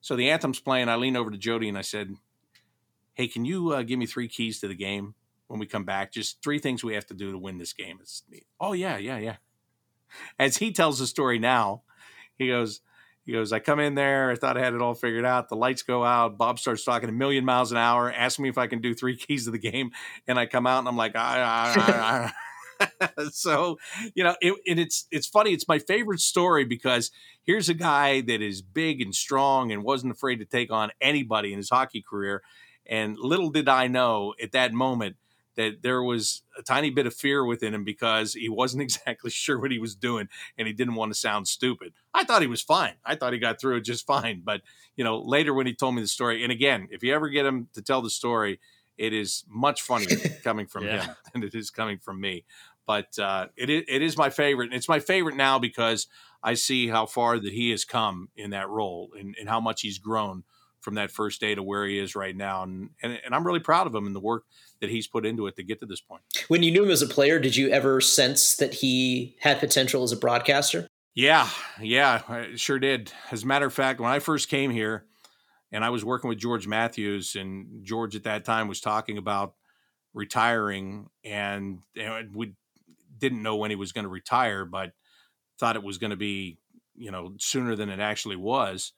[0.00, 0.88] So the anthem's playing.
[0.88, 2.14] I lean over to Jody and I said,
[3.14, 5.14] Hey, can you uh, give me three keys to the game
[5.48, 6.12] when we come back?
[6.12, 7.98] Just three things we have to do to win this game.
[8.00, 8.22] It's,
[8.60, 9.36] oh, yeah, yeah, yeah.
[10.38, 11.82] As he tells the story now,
[12.36, 12.80] he goes,
[13.26, 14.30] he goes, I come in there.
[14.30, 15.48] I thought I had it all figured out.
[15.48, 16.38] The lights go out.
[16.38, 19.16] Bob starts talking a million miles an hour, asking me if I can do three
[19.18, 19.90] keys of the game.
[20.28, 22.32] And I come out and I'm like, I, I, I.
[23.32, 23.78] so,
[24.14, 25.52] you know, it, and it's it's funny.
[25.52, 27.10] It's my favorite story because
[27.42, 31.52] here's a guy that is big and strong and wasn't afraid to take on anybody
[31.52, 32.42] in his hockey career.
[32.86, 35.16] And little did I know at that moment
[35.56, 39.58] that there was a tiny bit of fear within him because he wasn't exactly sure
[39.58, 41.92] what he was doing and he didn't want to sound stupid.
[42.14, 42.94] I thought he was fine.
[43.04, 44.42] I thought he got through it just fine.
[44.44, 44.62] But,
[44.96, 47.44] you know, later when he told me the story, and again, if you ever get
[47.44, 48.60] him to tell the story,
[48.98, 51.02] it is much funnier coming from yeah.
[51.02, 52.44] him than it is coming from me.
[52.86, 54.72] But uh, it, it is my favorite.
[54.72, 56.06] It's my favorite now because
[56.42, 59.82] I see how far that he has come in that role and, and how much
[59.82, 60.44] he's grown
[60.80, 62.62] from that first day to where he is right now.
[62.62, 64.44] And, and, and I'm really proud of him and the work
[64.80, 66.22] that he's put into it to get to this point.
[66.48, 70.02] When you knew him as a player, did you ever sense that he had potential
[70.02, 70.86] as a broadcaster?
[71.14, 71.48] Yeah,
[71.80, 73.12] yeah, I sure did.
[73.32, 75.04] As a matter of fact, when I first came here
[75.72, 79.54] and I was working with George Matthews, and George at that time was talking about
[80.14, 82.54] retiring, and, and we
[83.18, 84.92] didn't know when he was going to retire, but
[85.58, 86.58] thought it was going to be,
[86.94, 88.92] you know, sooner than it actually was.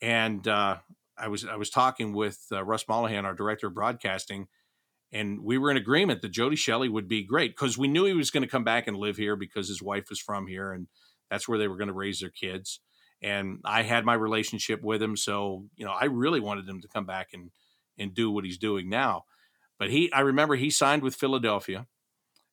[0.00, 0.76] And uh,
[1.16, 4.48] I was I was talking with uh, Russ Mollahan, our director of broadcasting,
[5.12, 8.12] and we were in agreement that Jody Shelley would be great because we knew he
[8.12, 10.88] was going to come back and live here because his wife was from here, and
[11.30, 12.80] that's where they were going to raise their kids.
[13.24, 16.88] And I had my relationship with him, so you know I really wanted him to
[16.88, 17.50] come back and
[17.98, 19.24] and do what he's doing now.
[19.78, 21.86] But he, I remember he signed with Philadelphia,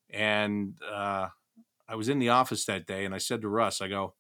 [0.10, 1.27] and uh,
[1.88, 4.15] I was in the office that day, and I said to Russ, I go,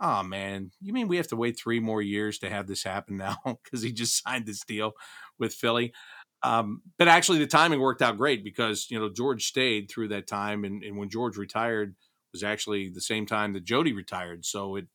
[0.00, 3.16] oh man, you mean we have to wait three more years to have this happen
[3.16, 4.92] now because he just signed this deal
[5.38, 5.92] with Philly?
[6.44, 10.28] Um, but actually, the timing worked out great because you know George stayed through that
[10.28, 11.96] time, and, and when George retired
[12.32, 14.44] was actually the same time that Jody retired.
[14.44, 14.86] So it,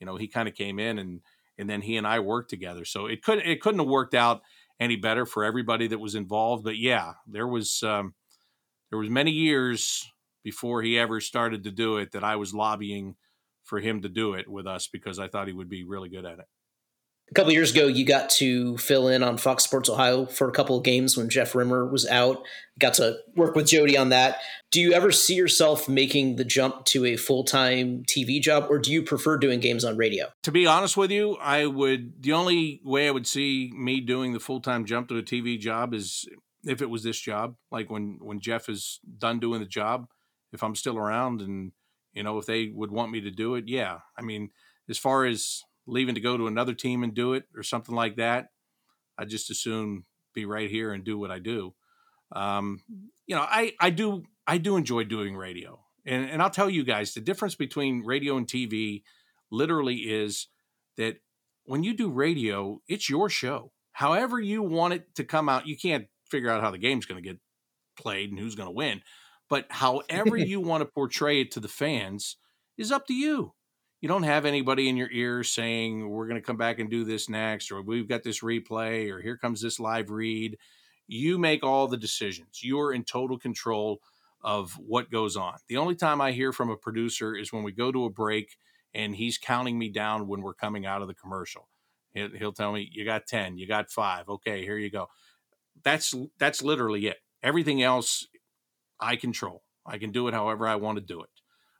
[0.00, 1.20] you know, he kind of came in and
[1.58, 2.84] and then he and I worked together.
[2.84, 4.42] So it could it couldn't have worked out
[4.78, 6.64] any better for everybody that was involved.
[6.64, 8.14] But yeah, there was um,
[8.90, 10.06] there was many years
[10.44, 13.16] before he ever started to do it that I was lobbying
[13.64, 16.24] for him to do it with us because I thought he would be really good
[16.24, 16.46] at it.
[17.28, 20.52] A couple years ago, you got to fill in on Fox Sports Ohio for a
[20.52, 22.44] couple of games when Jeff Rimmer was out.
[22.78, 24.38] Got to work with Jody on that.
[24.70, 28.78] Do you ever see yourself making the jump to a full time TV job, or
[28.78, 30.26] do you prefer doing games on radio?
[30.44, 32.22] To be honest with you, I would.
[32.22, 35.58] The only way I would see me doing the full time jump to a TV
[35.58, 36.28] job is
[36.64, 37.56] if it was this job.
[37.72, 40.06] Like when when Jeff is done doing the job,
[40.52, 41.72] if I'm still around and
[42.12, 43.98] you know, if they would want me to do it, yeah.
[44.16, 44.50] I mean,
[44.88, 48.16] as far as leaving to go to another team and do it or something like
[48.16, 48.48] that,
[49.18, 51.74] I just assume be right here and do what I do.
[52.32, 52.80] Um,
[53.26, 56.84] you know, I I do I do enjoy doing radio, and and I'll tell you
[56.84, 59.02] guys the difference between radio and TV
[59.50, 60.48] literally is
[60.96, 61.16] that
[61.64, 63.72] when you do radio, it's your show.
[63.92, 67.22] However you want it to come out, you can't figure out how the game's going
[67.22, 67.38] to get
[67.98, 69.00] played and who's going to win.
[69.48, 72.36] But however you want to portray it to the fans
[72.76, 73.54] is up to you.
[74.06, 77.02] You don't have anybody in your ear saying, we're going to come back and do
[77.02, 80.58] this next, or we've got this replay, or here comes this live read.
[81.08, 82.60] You make all the decisions.
[82.62, 84.00] You're in total control
[84.44, 85.54] of what goes on.
[85.66, 88.56] The only time I hear from a producer is when we go to a break
[88.94, 91.68] and he's counting me down when we're coming out of the commercial.
[92.14, 94.28] He'll, tell me, "You got ten, you got five.
[94.28, 95.08] Okay, here you go."
[95.82, 97.16] That's that's literally it.
[97.42, 98.28] Everything else,
[99.00, 99.64] I control.
[99.84, 101.30] I can do it however I want to do it.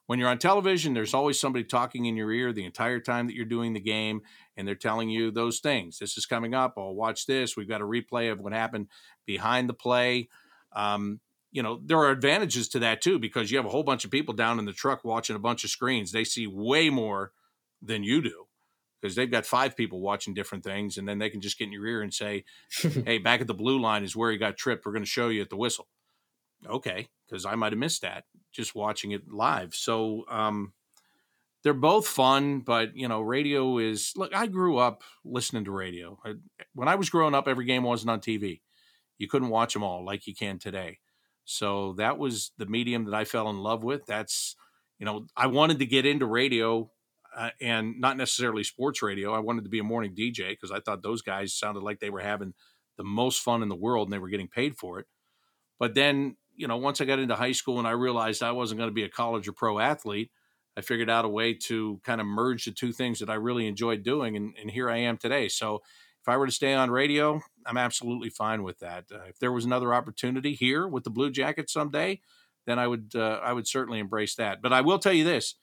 [0.06, 3.34] When you're on television, there's always somebody talking in your ear the entire time that
[3.34, 4.20] you're doing the game,
[4.56, 5.98] and they're telling you those things.
[5.98, 6.74] This is coming up.
[6.76, 7.56] Oh, watch this.
[7.56, 8.86] We've got a replay of what happened
[9.26, 10.28] behind the play.
[10.72, 14.04] Um, you know, there are advantages to that too, because you have a whole bunch
[14.04, 16.12] of people down in the truck watching a bunch of screens.
[16.12, 17.32] They see way more
[17.82, 18.46] than you do
[19.00, 20.98] because they've got five people watching different things.
[20.98, 22.44] And then they can just get in your ear and say,
[22.78, 24.86] Hey, back at the blue line is where he got tripped.
[24.86, 25.88] We're going to show you at the whistle.
[26.66, 27.08] Okay.
[27.30, 28.24] Cause I might have missed that
[28.56, 29.74] just watching it live.
[29.74, 30.72] So, um,
[31.62, 34.32] they're both fun, but you know, radio is look.
[34.32, 36.16] I grew up listening to radio.
[36.24, 36.34] I,
[36.74, 38.60] when I was growing up, every game wasn't on TV.
[39.18, 41.00] You couldn't watch them all like you can today.
[41.44, 44.06] So that was the medium that I fell in love with.
[44.06, 44.54] That's,
[44.98, 46.90] you know, I wanted to get into radio
[47.34, 49.32] uh, and not necessarily sports radio.
[49.32, 52.10] I wanted to be a morning DJ because I thought those guys sounded like they
[52.10, 52.54] were having
[52.96, 55.06] the most fun in the world and they were getting paid for it.
[55.78, 58.78] But then, you know, once I got into high school and I realized I wasn't
[58.78, 60.30] going to be a college or pro athlete,
[60.76, 63.66] I figured out a way to kind of merge the two things that I really
[63.66, 64.36] enjoyed doing.
[64.36, 65.48] And, and here I am today.
[65.48, 65.82] So
[66.26, 69.04] if I were to stay on radio, I'm absolutely fine with that.
[69.12, 72.20] Uh, if there was another opportunity here with the Blue Jackets someday,
[72.66, 74.60] then I would uh, I would certainly embrace that.
[74.60, 75.54] But I will tell you this: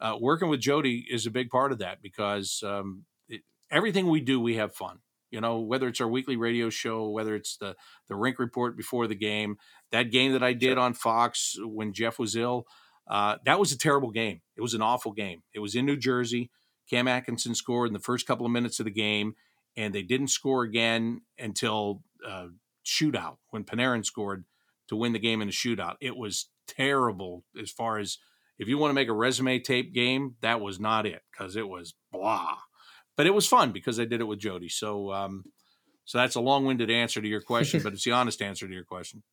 [0.00, 4.20] uh, working with Jody is a big part of that because um, it, everything we
[4.20, 5.00] do, we have fun.
[5.30, 7.76] You know, whether it's our weekly radio show, whether it's the
[8.08, 9.56] the rink report before the game,
[9.92, 10.80] that game that I did sure.
[10.80, 12.66] on Fox when Jeff was ill,
[13.08, 14.40] uh, that was a terrible game.
[14.56, 15.42] It was an awful game.
[15.54, 16.50] It was in New Jersey.
[16.88, 19.34] Cam Atkinson scored in the first couple of minutes of the game
[19.76, 22.48] and they didn't score again until uh,
[22.84, 24.44] shootout when Panarin scored
[24.88, 25.94] to win the game in a shootout.
[26.00, 28.18] It was terrible as far as
[28.58, 31.68] if you want to make a resume tape game, that was not it because it
[31.68, 32.56] was blah.
[33.18, 34.68] But it was fun because I did it with Jody.
[34.68, 35.44] So, um,
[36.04, 38.84] so that's a long-winded answer to your question, but it's the honest answer to your
[38.84, 39.24] question.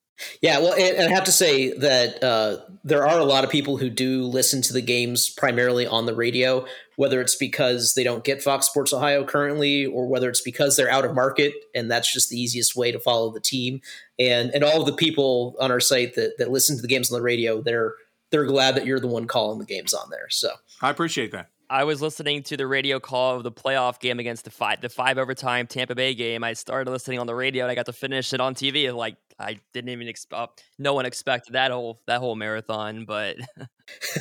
[0.41, 3.77] Yeah, well, and I have to say that uh, there are a lot of people
[3.77, 8.23] who do listen to the games primarily on the radio, whether it's because they don't
[8.23, 12.11] get Fox Sports Ohio currently, or whether it's because they're out of market, and that's
[12.11, 13.81] just the easiest way to follow the team.
[14.17, 17.11] And and all of the people on our site that that listen to the games
[17.11, 17.93] on the radio, they're
[18.31, 20.29] they're glad that you're the one calling the games on there.
[20.29, 20.49] So
[20.81, 21.49] I appreciate that.
[21.75, 24.87] I was listening to the radio call of the playoff game against the five the
[24.87, 26.41] five overtime Tampa Bay game.
[26.41, 28.95] I started listening on the radio and I got to finish it on TV.
[28.95, 30.47] Like I didn't even expect uh,
[30.79, 33.03] no one expected that whole that whole marathon.
[33.03, 33.35] But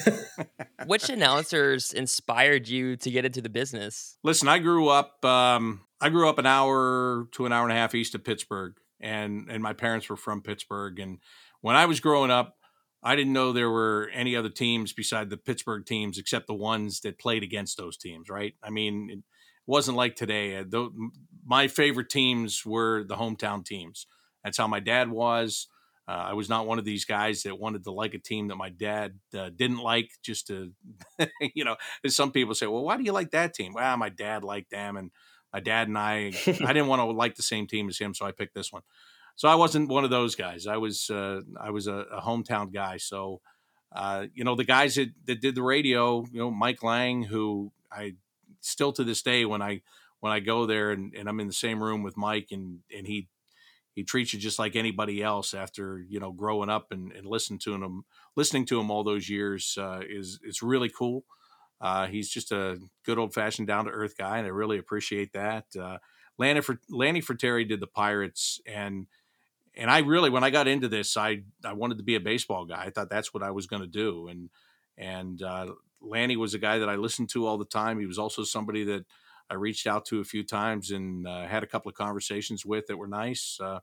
[0.87, 4.19] which announcers inspired you to get into the business?
[4.25, 7.77] Listen, I grew up um, I grew up an hour to an hour and a
[7.77, 10.99] half east of Pittsburgh, and and my parents were from Pittsburgh.
[10.99, 11.21] And
[11.61, 12.57] when I was growing up,
[13.05, 17.01] I didn't know there were any other teams beside the Pittsburgh teams except the ones
[17.01, 18.55] that played against those teams, right?
[18.63, 19.19] I mean, it
[19.67, 20.57] wasn't like today.
[20.57, 20.89] Uh,
[21.45, 24.07] my favorite teams were the hometown teams.
[24.43, 25.69] That's how my dad was.
[26.09, 28.57] Uh, I was not one of these guys that wanted to like a team that
[28.57, 30.73] my dad uh, didn't like, just to,
[31.55, 33.75] you know, some people say, well, why do you like that team?
[33.75, 35.11] Well, my dad liked them, and
[35.53, 38.27] my dad and I, I didn't want to like the same team as him, so
[38.27, 38.83] I picked this one
[39.37, 40.67] so I wasn't one of those guys.
[40.67, 42.99] I was uh, I was a, a, hometown guy.
[42.99, 43.41] So
[43.95, 47.73] uh, you know the guys that, that did the radio, you know Mike Lange, who
[47.91, 48.15] I
[48.61, 49.83] still to this day when I
[50.21, 53.07] when I go there and, and I'm in the same room with Mike and and
[53.07, 53.29] he
[53.95, 57.59] he treats you just like anybody else after you know growing up and, and listening
[57.61, 58.05] to him
[58.37, 61.25] listening to him all those years uh, is it's really cool.
[61.81, 65.33] Uh, he's just a good old fashioned down to earth guy, and I really appreciate
[65.33, 65.65] that.
[65.79, 65.99] Uh,
[66.39, 69.07] Lanny for Lanny Frattare did the Pirates, and
[69.77, 72.65] and I really, when I got into this, I I wanted to be a baseball
[72.65, 72.85] guy.
[72.85, 74.29] I thought that's what I was going to do.
[74.29, 74.51] And
[74.97, 77.99] and uh, Lanny was a guy that I listened to all the time.
[77.99, 79.05] He was also somebody that
[79.51, 82.87] I reached out to a few times and uh, had a couple of conversations with
[82.87, 83.59] that were nice.
[83.61, 83.81] Uh,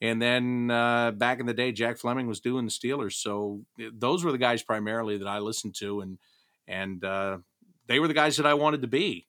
[0.00, 3.90] and then uh, back in the day, Jack Fleming was doing the Steelers, so eh,
[3.92, 6.18] those were the guys primarily that I listened to, and
[6.66, 7.38] and uh,
[7.86, 9.27] they were the guys that I wanted to be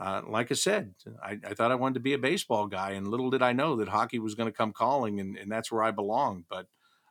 [0.00, 3.06] uh, like I said, I, I, thought I wanted to be a baseball guy, and
[3.06, 5.82] little did I know that hockey was going to come calling, and, and, that's where
[5.82, 6.44] I belong.
[6.48, 6.66] But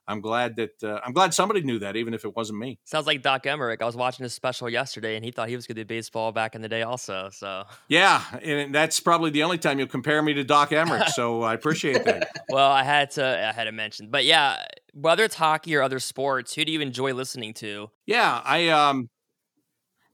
[0.08, 2.80] I'm glad that uh, I'm glad somebody knew that, even if it wasn't me.
[2.86, 3.84] Sounds like Doc Emrick.
[3.84, 6.32] I was watching his special yesterday, and he thought he was going to do baseball
[6.32, 7.30] back in the day, also.
[7.32, 11.10] So Yeah, and that's probably the only time you'll compare me to Doc Emrick.
[11.10, 12.32] so I appreciate that.
[12.50, 16.00] well, I had to I had to mention, but yeah, whether it's hockey or other
[16.00, 17.92] sports, who do you enjoy listening to?
[18.08, 19.10] Yeah, I um,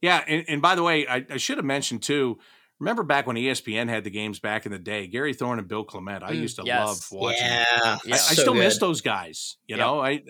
[0.02, 2.38] yeah, and, and by the way, I, I should have mentioned too.
[2.80, 5.84] Remember back when ESPN had the games back in the day, Gary Thorne and Bill
[5.86, 6.24] Clement.
[6.24, 6.76] I Mm, used to yes.
[6.76, 7.48] love watching.
[7.52, 7.60] them.
[7.84, 8.16] Yeah, Yeah.
[8.18, 9.58] I, I so still miss those guys.
[9.68, 9.86] You Yep.
[9.86, 10.24] know, I,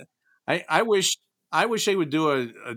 [0.48, 1.18] I, I wish,
[1.52, 2.76] I wish they would do a, a,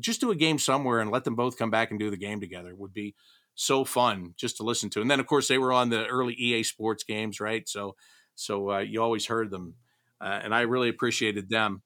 [0.00, 2.40] just do a game somewhere and let them both come back and do the game
[2.40, 2.70] together.
[2.70, 3.14] It would be
[3.54, 5.00] so fun just to listen to.
[5.02, 7.68] And then, of course, they were on the early EA Sports games, right?
[7.68, 7.96] So,
[8.34, 9.74] so uh, you always heard them,
[10.20, 11.82] uh, and I really appreciated them.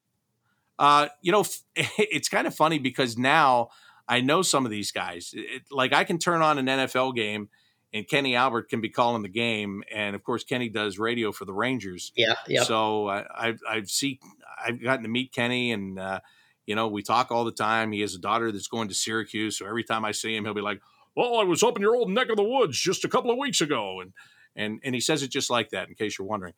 [0.78, 1.44] Uh, you know,
[1.76, 3.68] it's kind of funny because now
[4.08, 5.32] I know some of these guys.
[5.34, 7.48] It, like I can turn on an NFL game.
[7.94, 11.44] And Kenny Albert can be calling the game, and of course Kenny does radio for
[11.44, 12.12] the Rangers.
[12.16, 12.64] Yeah, yeah.
[12.64, 14.18] So I, I've I've seen
[14.62, 16.20] I've gotten to meet Kenny, and uh,
[16.66, 17.92] you know we talk all the time.
[17.92, 20.52] He has a daughter that's going to Syracuse, so every time I see him, he'll
[20.52, 20.82] be like,
[21.14, 23.38] "Well, I was up in your old neck of the woods just a couple of
[23.38, 24.12] weeks ago," and
[24.56, 25.88] and and he says it just like that.
[25.88, 26.54] In case you're wondering.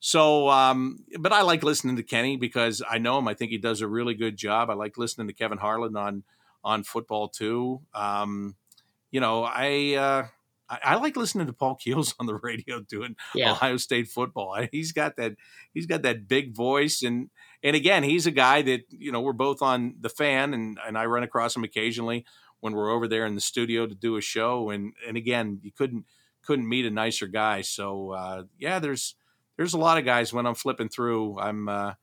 [0.00, 3.28] So, um, but I like listening to Kenny because I know him.
[3.28, 4.70] I think he does a really good job.
[4.70, 6.24] I like listening to Kevin Harlan on
[6.64, 7.80] on football too.
[7.94, 8.56] Um,
[9.10, 9.94] you know, I.
[9.94, 10.26] Uh,
[10.72, 13.50] I, I like listening to Paul Keels on the radio doing Yeah.
[13.52, 14.56] Ohio State football.
[14.70, 15.34] He's got that
[15.74, 17.28] he's got that big voice and
[17.62, 20.96] and again, he's a guy that, you know, we're both on the fan and and
[20.96, 22.24] I run across him occasionally
[22.60, 25.72] when we're over there in the studio to do a show and and again, you
[25.72, 26.04] couldn't
[26.42, 27.62] couldn't meet a nicer guy.
[27.62, 29.16] So, uh yeah, there's
[29.56, 31.94] there's a lot of guys when I'm flipping through, I'm uh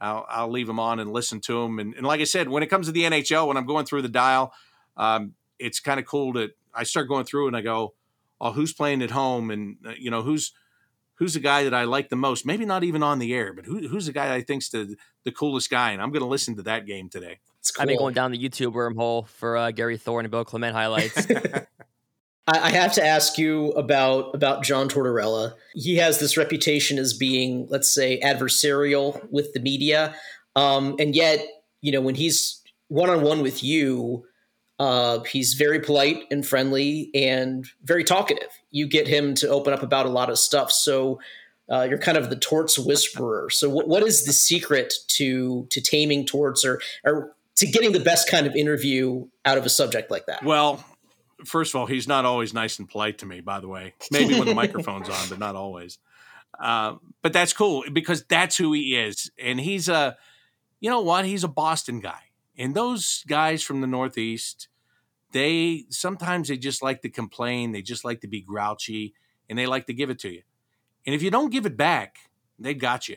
[0.00, 1.78] I'll, I'll leave them on and listen to them.
[1.78, 4.02] And, and like I said, when it comes to the NHL, when I'm going through
[4.02, 4.52] the dial,
[4.96, 7.94] um, it's kind of cool that I start going through and I go,
[8.40, 10.52] oh, who's playing at home, and uh, you know who's
[11.16, 12.46] who's the guy that I like the most.
[12.46, 15.32] Maybe not even on the air, but who, who's the guy I think's the the
[15.32, 17.38] coolest guy, and I'm going to listen to that game today.
[17.60, 20.74] It's I've been going down the YouTube wormhole for uh, Gary Thorne and Bill Clement
[20.74, 21.26] highlights.
[22.46, 25.54] I, have to ask you about about John Tortorella.
[25.74, 30.14] He has this reputation as being, let's say, adversarial with the media,
[30.54, 31.46] um, and yet,
[31.80, 34.26] you know, when he's one on one with you,
[34.78, 38.50] uh, he's very polite and friendly and very talkative.
[38.70, 40.72] You get him to open up about a lot of stuff.
[40.72, 41.20] So.
[41.72, 43.48] Uh, you're kind of the torts whisperer.
[43.48, 48.00] So, what, what is the secret to to taming torts, or or to getting the
[48.00, 50.44] best kind of interview out of a subject like that?
[50.44, 50.84] Well,
[51.44, 53.40] first of all, he's not always nice and polite to me.
[53.40, 55.98] By the way, maybe when the microphone's on, but not always.
[56.58, 60.16] Uh, but that's cool because that's who he is, and he's a,
[60.80, 61.24] you know what?
[61.24, 62.20] He's a Boston guy,
[62.56, 64.68] and those guys from the Northeast,
[65.32, 67.72] they sometimes they just like to complain.
[67.72, 69.14] They just like to be grouchy,
[69.48, 70.42] and they like to give it to you.
[71.06, 72.16] And if you don't give it back,
[72.58, 73.16] they got you.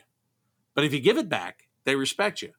[0.74, 2.52] But if you give it back, they respect you.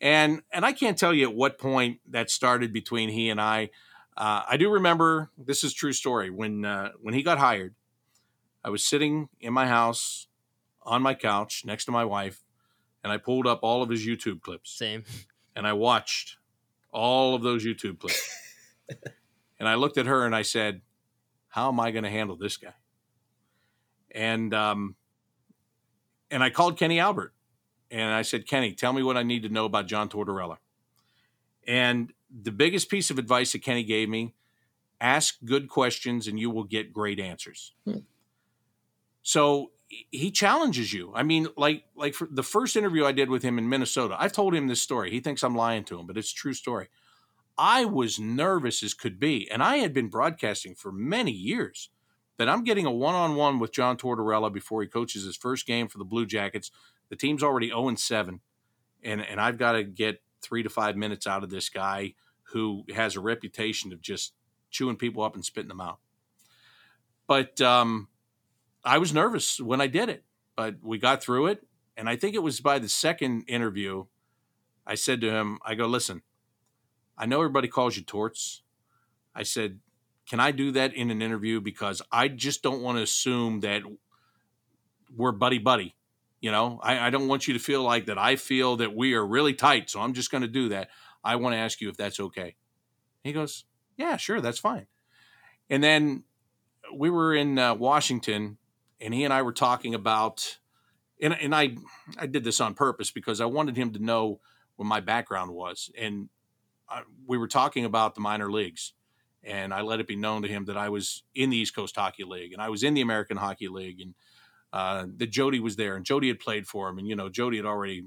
[0.00, 3.70] And and I can't tell you at what point that started between he and I.
[4.16, 7.74] Uh, I do remember this is a true story when uh, when he got hired.
[8.64, 10.26] I was sitting in my house
[10.82, 12.42] on my couch next to my wife,
[13.04, 15.04] and I pulled up all of his YouTube clips Same.
[15.54, 16.38] and I watched
[16.90, 18.28] all of those YouTube clips.
[19.58, 20.80] and I looked at her and I said,
[21.48, 22.74] "How am I going to handle this guy?"
[24.10, 24.96] And um,
[26.30, 27.34] and I called Kenny Albert
[27.90, 30.56] and I said, "Kenny, tell me what I need to know about John Tortorella."
[31.66, 32.12] And
[32.42, 34.34] the biggest piece of advice that Kenny gave me:
[35.00, 37.72] ask good questions and you will get great answers.
[37.84, 37.98] Hmm.
[39.22, 41.12] So he challenges you.
[41.14, 44.32] I mean, like like for the first interview I did with him in Minnesota, I've
[44.32, 45.10] told him this story.
[45.10, 46.88] He thinks I'm lying to him, but it's a true story.
[47.58, 51.90] I was nervous as could be, and I had been broadcasting for many years.
[52.38, 55.96] That I'm getting a one-on-one with John Tortorella before he coaches his first game for
[55.96, 56.70] the Blue Jackets.
[57.08, 58.40] The team's already 0 and 7,
[59.02, 62.12] and and I've got to get three to five minutes out of this guy
[62.56, 64.32] who has a reputation of just
[64.70, 65.98] chewing people up and spitting them out.
[67.26, 68.08] But um,
[68.82, 70.24] I was nervous when I did it,
[70.56, 71.66] but we got through it.
[71.98, 74.06] And I think it was by the second interview,
[74.86, 76.22] I said to him, I go, listen,
[77.18, 78.62] I know everybody calls you torts.
[79.34, 79.80] I said,
[80.26, 81.60] can I do that in an interview?
[81.60, 83.82] Because I just don't want to assume that
[85.14, 85.94] we're buddy buddy.
[86.40, 89.12] You know, I, I don't want you to feel like that I feel that we
[89.12, 89.90] are really tight.
[89.90, 90.88] So I'm just going to do that.
[91.26, 92.54] I want to ask you if that's okay.
[93.24, 93.64] He goes,
[93.96, 94.86] yeah, sure, that's fine.
[95.68, 96.22] And then
[96.94, 98.58] we were in uh, Washington,
[99.00, 100.58] and he and I were talking about,
[101.20, 101.76] and, and I
[102.16, 104.40] I did this on purpose because I wanted him to know
[104.76, 106.28] what my background was, and
[106.88, 108.92] I, we were talking about the minor leagues,
[109.42, 111.96] and I let it be known to him that I was in the East Coast
[111.96, 114.14] Hockey League, and I was in the American Hockey League, and
[114.72, 117.56] uh, that Jody was there, and Jody had played for him, and you know Jody
[117.56, 118.04] had already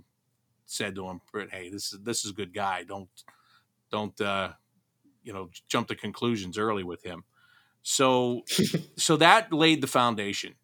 [0.69, 2.83] said to him, "Hey, this is this is a good guy.
[2.83, 3.09] Don't
[3.91, 4.53] don't uh,
[5.23, 7.23] you know jump to conclusions early with him."
[7.81, 8.43] So
[8.97, 10.55] so that laid the foundation.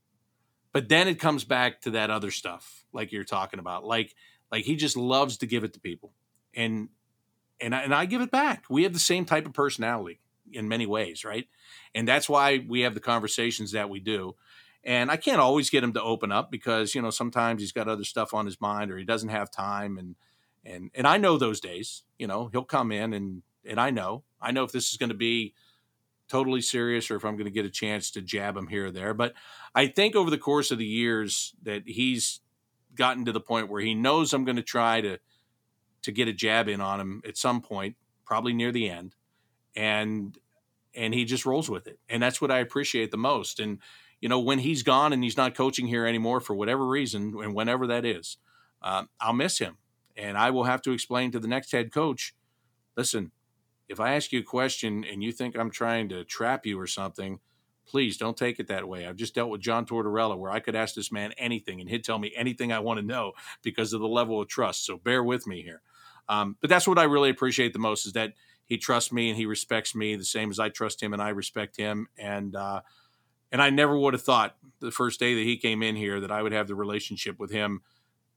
[0.71, 4.13] But then it comes back to that other stuff, like you're talking about, like
[4.51, 6.11] like he just loves to give it to people,
[6.53, 6.89] and
[7.61, 8.65] and I, and I give it back.
[8.69, 10.19] We have the same type of personality
[10.51, 11.47] in many ways, right?
[11.93, 14.35] And that's why we have the conversations that we do.
[14.85, 17.87] And I can't always get him to open up because you know sometimes he's got
[17.87, 20.15] other stuff on his mind or he doesn't have time, and
[20.63, 22.03] and and I know those days.
[22.19, 25.09] You know, he'll come in and and I know I know if this is going
[25.09, 25.53] to be
[26.27, 28.91] totally serious or if I'm going to get a chance to jab him here or
[28.91, 29.13] there.
[29.13, 29.33] But
[29.73, 32.41] I think over the course of the years that he's
[32.95, 35.19] gotten to the point where he knows I'm going to try to
[36.03, 39.15] to get a jab in on him at some point, probably near the end,
[39.75, 40.37] and
[40.93, 43.59] and he just rolls with it, and that's what I appreciate the most.
[43.59, 43.79] And
[44.25, 47.53] you know, when he's gone and he's not coaching here anymore for whatever reason, and
[47.53, 48.37] whenever that is,
[48.81, 49.77] uh, I'll miss him,
[50.17, 52.33] and I will have to explain to the next head coach,
[52.97, 53.31] listen,
[53.87, 56.87] if I ask you a question and you think I'm trying to trap you or
[56.87, 57.39] something,
[57.87, 59.05] please don't take it that way.
[59.05, 62.03] I've just dealt with John Tortorella where I could ask this man anything and he'd
[62.03, 64.87] tell me anything I want to know because of the level of trust.
[64.87, 65.83] So bear with me here.
[66.27, 68.33] Um, but that's what I really appreciate the most is that
[68.65, 71.29] he trusts me and he respects me the same as I trust him and I
[71.29, 72.07] respect him.
[72.17, 72.81] And uh,
[73.51, 76.31] and I never would have thought the first day that he came in here that
[76.31, 77.81] I would have the relationship with him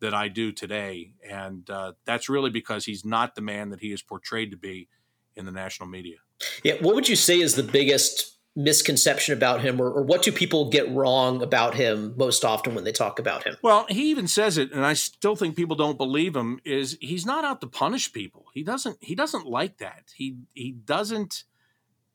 [0.00, 1.14] that I do today.
[1.28, 4.88] And uh, that's really because he's not the man that he is portrayed to be
[5.36, 6.16] in the national media.
[6.62, 10.32] Yeah, what would you say is the biggest misconception about him, or, or, what do
[10.32, 13.56] people get wrong about him most often when they talk about him?
[13.62, 16.60] Well, he even says it, and I still think people don't believe him.
[16.64, 18.46] Is he's not out to punish people?
[18.52, 18.98] He doesn't.
[19.00, 20.12] He doesn't like that.
[20.14, 21.44] He he doesn't.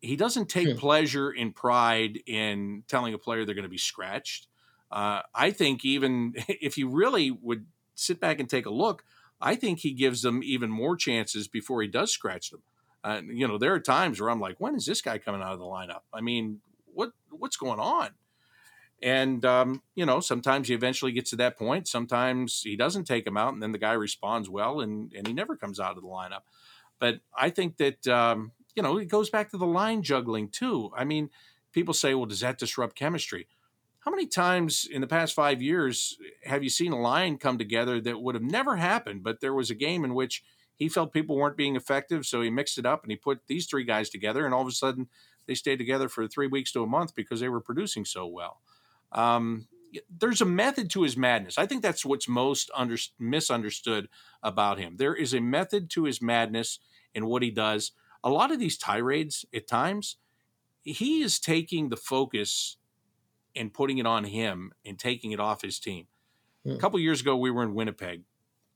[0.03, 0.77] He doesn't take hmm.
[0.77, 4.47] pleasure in pride in telling a player they're going to be scratched.
[4.91, 9.05] Uh, I think even if you really would sit back and take a look,
[9.39, 12.63] I think he gives them even more chances before he does scratch them.
[13.01, 15.53] Uh, you know, there are times where I'm like, when is this guy coming out
[15.53, 16.01] of the lineup?
[16.13, 16.59] I mean,
[16.93, 18.09] what what's going on?
[19.01, 21.87] And um, you know, sometimes he eventually gets to that point.
[21.87, 25.33] Sometimes he doesn't take him out, and then the guy responds well, and and he
[25.33, 26.43] never comes out of the lineup.
[26.99, 30.91] But I think that um, you know it goes back to the line juggling too.
[30.95, 31.29] I mean,
[31.71, 33.47] people say, well, does that disrupt chemistry?
[33.99, 38.01] How many times in the past five years have you seen a line come together
[38.01, 40.43] that would have never happened, but there was a game in which
[40.75, 43.65] he felt people weren't being effective, so he mixed it up and he put these
[43.65, 45.07] three guys together, and all of a sudden
[45.45, 48.59] they stayed together for three weeks to a month because they were producing so well.
[49.11, 49.67] Um,
[50.09, 51.57] there's a method to his madness.
[51.57, 54.09] I think that's what's most under, misunderstood
[54.41, 54.97] about him.
[54.97, 56.79] There is a method to his madness
[57.13, 57.91] in what he does.
[58.23, 60.17] A lot of these tirades, at times,
[60.81, 62.77] he is taking the focus
[63.55, 66.07] and putting it on him and taking it off his team.
[66.65, 66.71] Hmm.
[66.71, 68.23] A couple years ago, we were in Winnipeg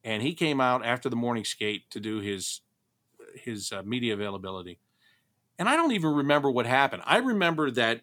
[0.07, 2.61] and he came out after the morning skate to do his
[3.35, 4.79] his uh, media availability.
[5.59, 7.03] And I don't even remember what happened.
[7.05, 8.01] I remember that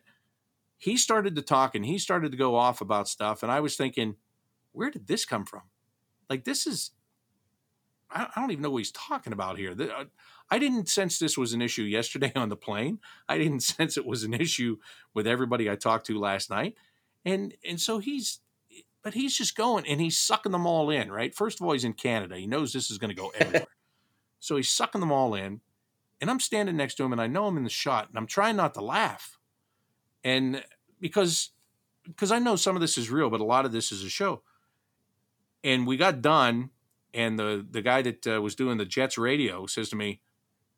[0.77, 3.77] he started to talk and he started to go off about stuff, and I was
[3.77, 4.17] thinking,
[4.73, 5.63] where did this come from?
[6.29, 6.91] Like this is,
[8.11, 9.75] I, don't even know what he's talking about here.
[10.51, 13.01] I didn't sense this was an issue yesterday on the plane.
[13.29, 14.79] I didn't sense it was an issue
[15.15, 16.75] with everybody I talked to last night,
[17.25, 18.41] and and so he's
[19.05, 21.35] but he's just going and he's sucking them all in, right?
[21.35, 22.37] First of all, he's in Canada.
[22.37, 23.67] He knows this is going to go everywhere.
[24.41, 25.61] so he's sucking them all in.
[26.21, 28.27] And I'm standing next to him and I know I'm in the shot and I'm
[28.27, 29.39] trying not to laugh.
[30.25, 30.65] And
[31.01, 31.51] because
[32.05, 34.09] because I know some of this is real, but a lot of this is a
[34.09, 34.43] show.
[35.63, 36.71] And we got done
[37.13, 40.23] and the the guy that uh, was doing the Jets radio says to me,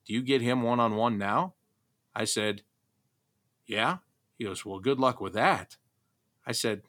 [0.07, 1.55] "Do you get him one on one now?"
[2.15, 2.63] I said,
[3.67, 3.99] "Yeah."
[4.39, 5.77] He goes, "Well, good luck with that."
[6.47, 6.83] I said,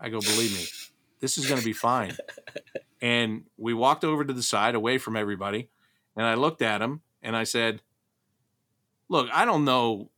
[0.00, 0.64] I go, believe me,
[1.20, 2.16] this is going to be fine.
[3.02, 5.70] and we walked over to the side away from everybody.
[6.16, 7.82] And I looked at him and I said,
[9.08, 10.10] Look, I don't know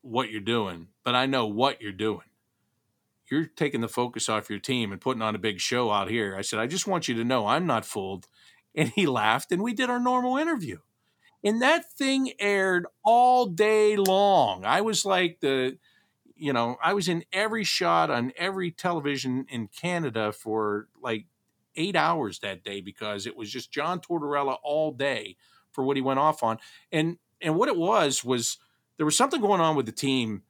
[0.00, 2.22] what you're doing, but I know what you're doing.
[3.30, 6.34] You're taking the focus off your team and putting on a big show out here.
[6.36, 8.26] I said, I just want you to know I'm not fooled.
[8.74, 10.78] And he laughed and we did our normal interview.
[11.44, 14.64] And that thing aired all day long.
[14.64, 15.78] I was like the
[16.42, 21.26] you know, I was in every shot on every television in Canada for like
[21.76, 25.36] eight hours that day because it was just John Tortorella all day
[25.70, 26.58] for what he went off on.
[26.90, 28.58] And and what it was was
[28.96, 30.42] there was something going on with the team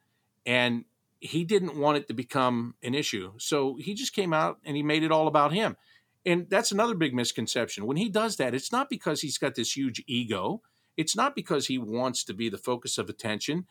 [0.45, 0.85] and
[1.19, 3.33] he didn't want it to become an issue.
[3.37, 5.77] So he just came out and he made it all about him.
[6.25, 7.85] And that's another big misconception.
[7.85, 10.61] When he does that, it's not because he's got this huge ego.
[10.97, 13.65] It's not because he wants to be the focus of attention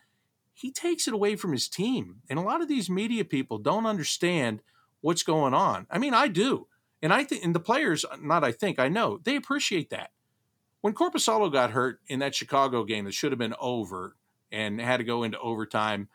[0.55, 2.17] he takes it away from his team.
[2.29, 4.61] And a lot of these media people don't understand
[5.01, 5.87] what's going on.
[5.91, 6.67] I mean, I do.
[7.01, 10.11] And I think, and the players, not I think, I know, they appreciate that.
[10.83, 14.17] When Korpisalo got hurt in that Chicago game that should have been over
[14.51, 16.09] and had to go into overtime,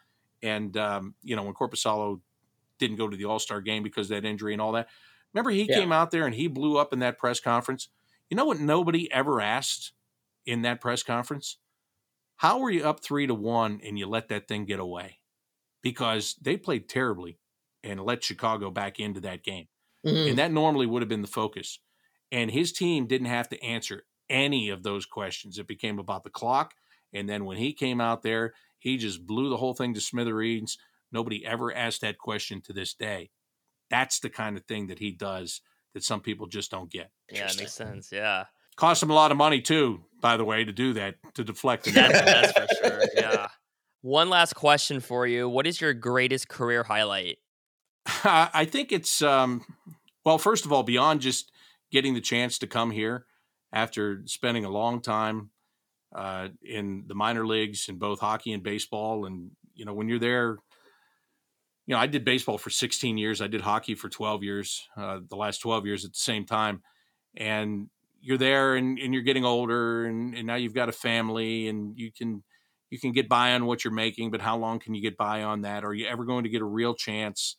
[0.43, 2.21] and um, you know when Korpisalo
[2.77, 4.87] didn't go to the All Star game because of that injury and all that.
[5.33, 5.79] Remember, he Yeah.
[5.79, 7.87] came out there and he blew up in that press conference.
[8.29, 8.59] You know what?
[8.59, 9.93] Nobody ever asked
[10.47, 11.57] in that press conference.
[12.37, 15.19] How were you up three to one and you let that thing get away?
[15.83, 17.39] Because they played terribly
[17.83, 19.67] and let Chicago back into that game.
[20.05, 20.29] Mhm.
[20.29, 21.79] And that normally would have been the focus.
[22.31, 25.57] And his team didn't have to answer any of those questions.
[25.57, 26.75] It became about the clock.
[27.13, 30.77] And then when he came out there, he just blew the whole thing to smithereens.
[31.11, 33.31] Nobody ever asked that question to this day.
[33.89, 35.61] That's the kind of thing that he does
[35.93, 37.11] that some people just don't get.
[37.31, 38.11] Yeah, it makes sense.
[38.11, 38.45] Yeah,
[38.75, 41.85] Cost him a lot of money too, by the way, to do that, to deflect
[41.85, 43.01] the that's, that's for sure.
[43.15, 43.47] Yeah.
[44.01, 47.37] One last question for you: What is your greatest career highlight?
[48.23, 49.65] I think it's um,
[50.23, 51.51] well, first of all, beyond just
[51.91, 53.25] getting the chance to come here
[53.73, 55.49] after spending a long time
[56.15, 60.19] uh, in the minor leagues in both hockey and baseball, and you know when you're
[60.19, 60.57] there,
[61.85, 65.19] you know I did baseball for 16 years, I did hockey for 12 years, uh,
[65.27, 66.81] the last 12 years at the same time,
[67.35, 67.89] and
[68.21, 71.97] you're there and, and you're getting older, and, and now you've got a family, and
[71.97, 72.43] you can
[72.89, 75.43] you can get by on what you're making, but how long can you get by
[75.43, 75.83] on that?
[75.83, 77.57] Are you ever going to get a real chance?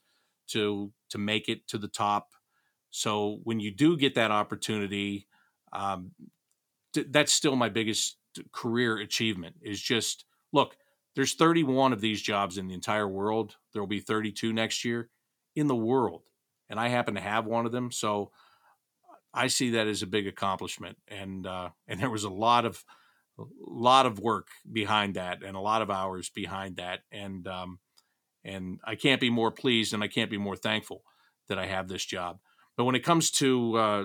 [0.49, 2.29] to to make it to the top.
[2.91, 5.29] So when you do get that opportunity,
[5.73, 6.13] um,
[6.95, 8.19] th- that's still my biggest
[8.53, 9.57] career achievement.
[9.63, 10.77] Is just look,
[11.15, 13.57] there's 31 of these jobs in the entire world.
[13.73, 15.11] There will be 32 next year
[15.55, 16.23] in the world,
[16.69, 17.91] and I happen to have one of them.
[17.93, 18.33] So
[19.35, 22.85] I see that as a big accomplishment, and uh, and there was a lot of
[23.39, 27.79] a lot of work behind that, and a lot of hours behind that, and um,
[28.45, 31.03] and I can't be more pleased and I can't be more thankful
[31.49, 32.39] that I have this job.
[32.77, 34.05] But when it comes to uh,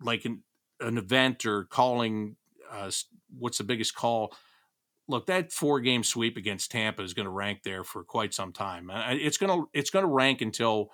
[0.00, 0.42] like an,
[0.80, 2.36] an event or calling,
[2.70, 2.90] uh,
[3.36, 4.34] what's the biggest call?
[5.08, 8.52] Look, that four game sweep against Tampa is going to rank there for quite some
[8.52, 8.90] time.
[8.94, 10.92] It's going to it's going to rank until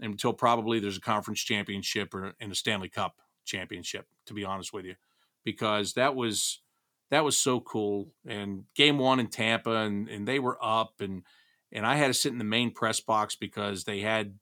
[0.00, 4.06] until probably there's a conference championship or and a Stanley Cup championship.
[4.26, 4.94] To be honest with you,
[5.44, 6.60] because that was
[7.10, 8.12] that was so cool.
[8.26, 11.22] And game one in Tampa, and and they were up and
[11.72, 14.34] and I had to sit in the main press box because they had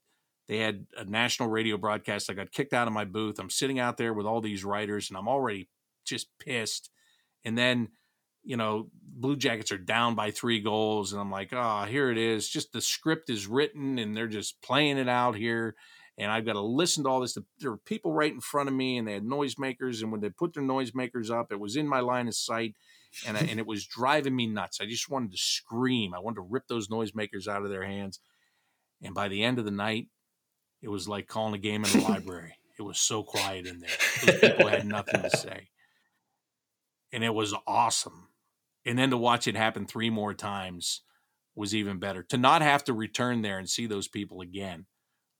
[0.49, 2.29] they had a national radio broadcast.
[2.29, 3.39] I got kicked out of my booth.
[3.39, 5.69] I'm sitting out there with all these writers, and I'm already
[6.05, 6.91] just pissed.
[7.45, 7.91] And then,
[8.43, 12.19] you know, Blue Jackets are down by three goals, and I'm like, oh, here it
[12.19, 12.49] is.
[12.49, 15.75] Just the script is written, and they're just playing it out here.
[16.19, 17.37] And I've got to listen to all this.
[17.61, 20.03] There were people right in front of me, and they had noisemakers.
[20.03, 22.75] And when they put their noisemakers up, it was in my line of sight
[23.27, 24.81] and I, and it was driving me nuts.
[24.81, 26.15] I just wanted to scream.
[26.15, 28.21] I wanted to rip those noisemakers out of their hands.
[29.03, 30.09] And by the end of the night,
[30.83, 32.55] it was like calling a game in a library.
[32.79, 33.91] It was so quiet in there.
[34.25, 35.69] Those people had nothing to say,
[37.13, 38.29] and it was awesome.
[38.87, 41.03] And then to watch it happen three more times
[41.55, 42.23] was even better.
[42.25, 44.87] To not have to return there and see those people again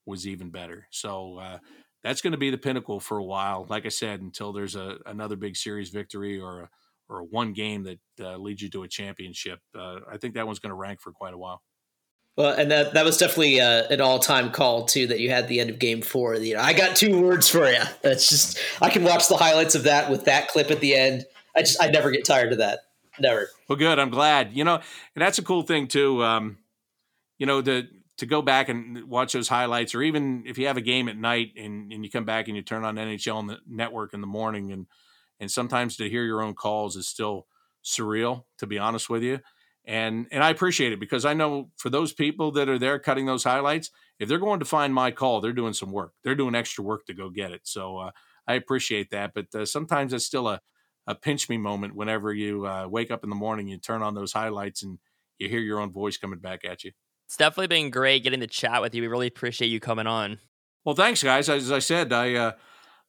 [0.05, 0.87] was even better.
[0.91, 1.57] So uh,
[2.03, 3.65] that's going to be the pinnacle for a while.
[3.69, 6.69] Like I said, until there's a another big series victory or a
[7.09, 9.59] or a one game that uh, leads you to a championship.
[9.77, 11.61] Uh, I think that one's going to rank for quite a while.
[12.37, 15.47] Well, and that that was definitely uh, an all time call too that you had
[15.47, 16.35] the end of Game Four.
[16.35, 17.81] You know, I got two words for you.
[18.01, 21.25] That's just I can watch the highlights of that with that clip at the end.
[21.55, 22.79] I just I never get tired of that.
[23.67, 23.99] Well, good.
[23.99, 24.55] I'm glad.
[24.55, 26.23] You know, and that's a cool thing too.
[26.23, 26.57] Um,
[27.37, 30.77] you know, the to go back and watch those highlights, or even if you have
[30.77, 33.47] a game at night and, and you come back and you turn on NHL on
[33.47, 34.87] the network in the morning, and
[35.39, 37.47] and sometimes to hear your own calls is still
[37.83, 38.45] surreal.
[38.59, 39.39] To be honest with you,
[39.85, 43.25] and and I appreciate it because I know for those people that are there cutting
[43.25, 46.13] those highlights, if they're going to find my call, they're doing some work.
[46.23, 47.61] They're doing extra work to go get it.
[47.63, 48.11] So uh,
[48.47, 49.33] I appreciate that.
[49.33, 50.61] But uh, sometimes it's still a
[51.07, 54.15] a pinch me moment whenever you uh, wake up in the morning, you turn on
[54.15, 54.99] those highlights, and
[55.37, 56.91] you hear your own voice coming back at you.
[57.27, 59.01] It's definitely been great getting to chat with you.
[59.01, 60.39] We really appreciate you coming on.
[60.83, 61.47] Well, thanks, guys.
[61.49, 62.51] As I said, I uh,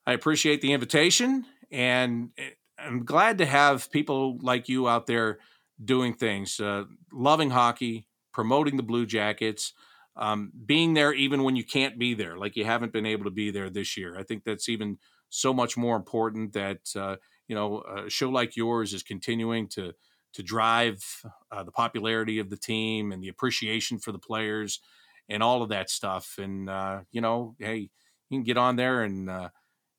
[0.07, 5.38] I appreciate the invitation, and eh, I'm glad to have people like you out there
[5.82, 9.72] doing things, uh, loving hockey, promoting the Blue Jackets,
[10.16, 13.30] um, being there even when you can't be there, like you haven't been able to
[13.30, 14.18] be there this year.
[14.18, 14.99] I think that's even
[15.30, 17.16] so much more important that uh,
[17.53, 19.94] you know a show like yours is continuing to
[20.32, 21.05] to drive
[21.50, 24.80] uh, the popularity of the team and the appreciation for the players
[25.28, 26.38] and all of that stuff.
[26.38, 27.90] And uh, you know, hey,
[28.30, 29.50] you can get on there and uh,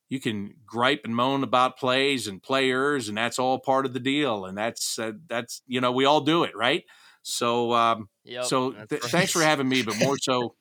[0.08, 4.00] you can gripe and moan about plays and players, and that's all part of the
[4.00, 4.46] deal.
[4.46, 6.84] And that's uh, that's you know we all do it, right?
[7.22, 9.10] So um, Yep, so th- right.
[9.10, 10.56] thanks for having me, but more so.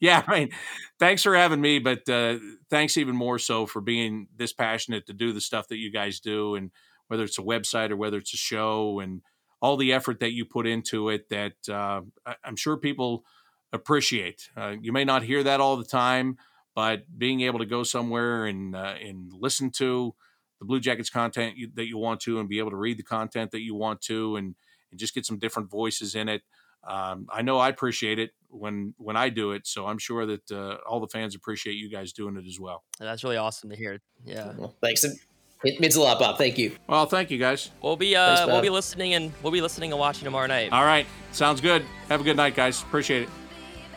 [0.00, 0.52] Yeah, right.
[0.98, 2.38] Thanks for having me, but uh,
[2.70, 6.20] thanks even more so for being this passionate to do the stuff that you guys
[6.20, 6.70] do, and
[7.08, 9.22] whether it's a website or whether it's a show, and
[9.60, 11.28] all the effort that you put into it.
[11.28, 12.02] That uh,
[12.44, 13.24] I'm sure people
[13.72, 14.48] appreciate.
[14.56, 16.38] Uh, you may not hear that all the time,
[16.74, 20.14] but being able to go somewhere and uh, and listen to
[20.60, 23.02] the Blue Jackets content you, that you want to, and be able to read the
[23.02, 24.54] content that you want to, and
[24.90, 26.42] and just get some different voices in it.
[26.86, 30.50] Um, I know I appreciate it when when I do it, so I'm sure that
[30.50, 32.82] uh, all the fans appreciate you guys doing it as well.
[32.98, 34.00] That's really awesome to hear.
[34.24, 34.52] Yeah.
[34.56, 35.04] Well, thanks.
[35.62, 36.38] It means a lot, Bob.
[36.38, 36.74] Thank you.
[36.88, 37.70] Well, thank you guys.
[37.82, 40.72] We'll be uh Thanks, we'll be listening and we'll be listening and watching tomorrow night.
[40.72, 41.84] All right, sounds good.
[42.08, 42.80] Have a good night, guys.
[42.82, 43.28] Appreciate it.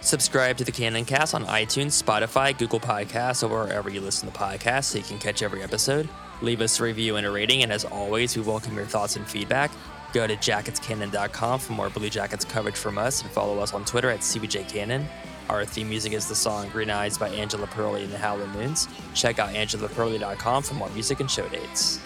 [0.01, 4.37] Subscribe to the Cannon Cast on iTunes, Spotify, Google Podcasts, or wherever you listen to
[4.37, 6.09] podcasts so you can catch every episode.
[6.41, 9.25] Leave us a review and a rating, and as always, we welcome your thoughts and
[9.25, 9.71] feedback.
[10.13, 14.11] Go to jacketscannon.com for more Blue Jackets coverage from us and follow us on Twitter
[14.11, 15.03] at CBJCannon.
[15.49, 18.87] Our theme music is the song Green Eyes by Angela Perley and the Howlin' Moons.
[19.13, 21.99] Check out angelaperley.com for more music and show dates.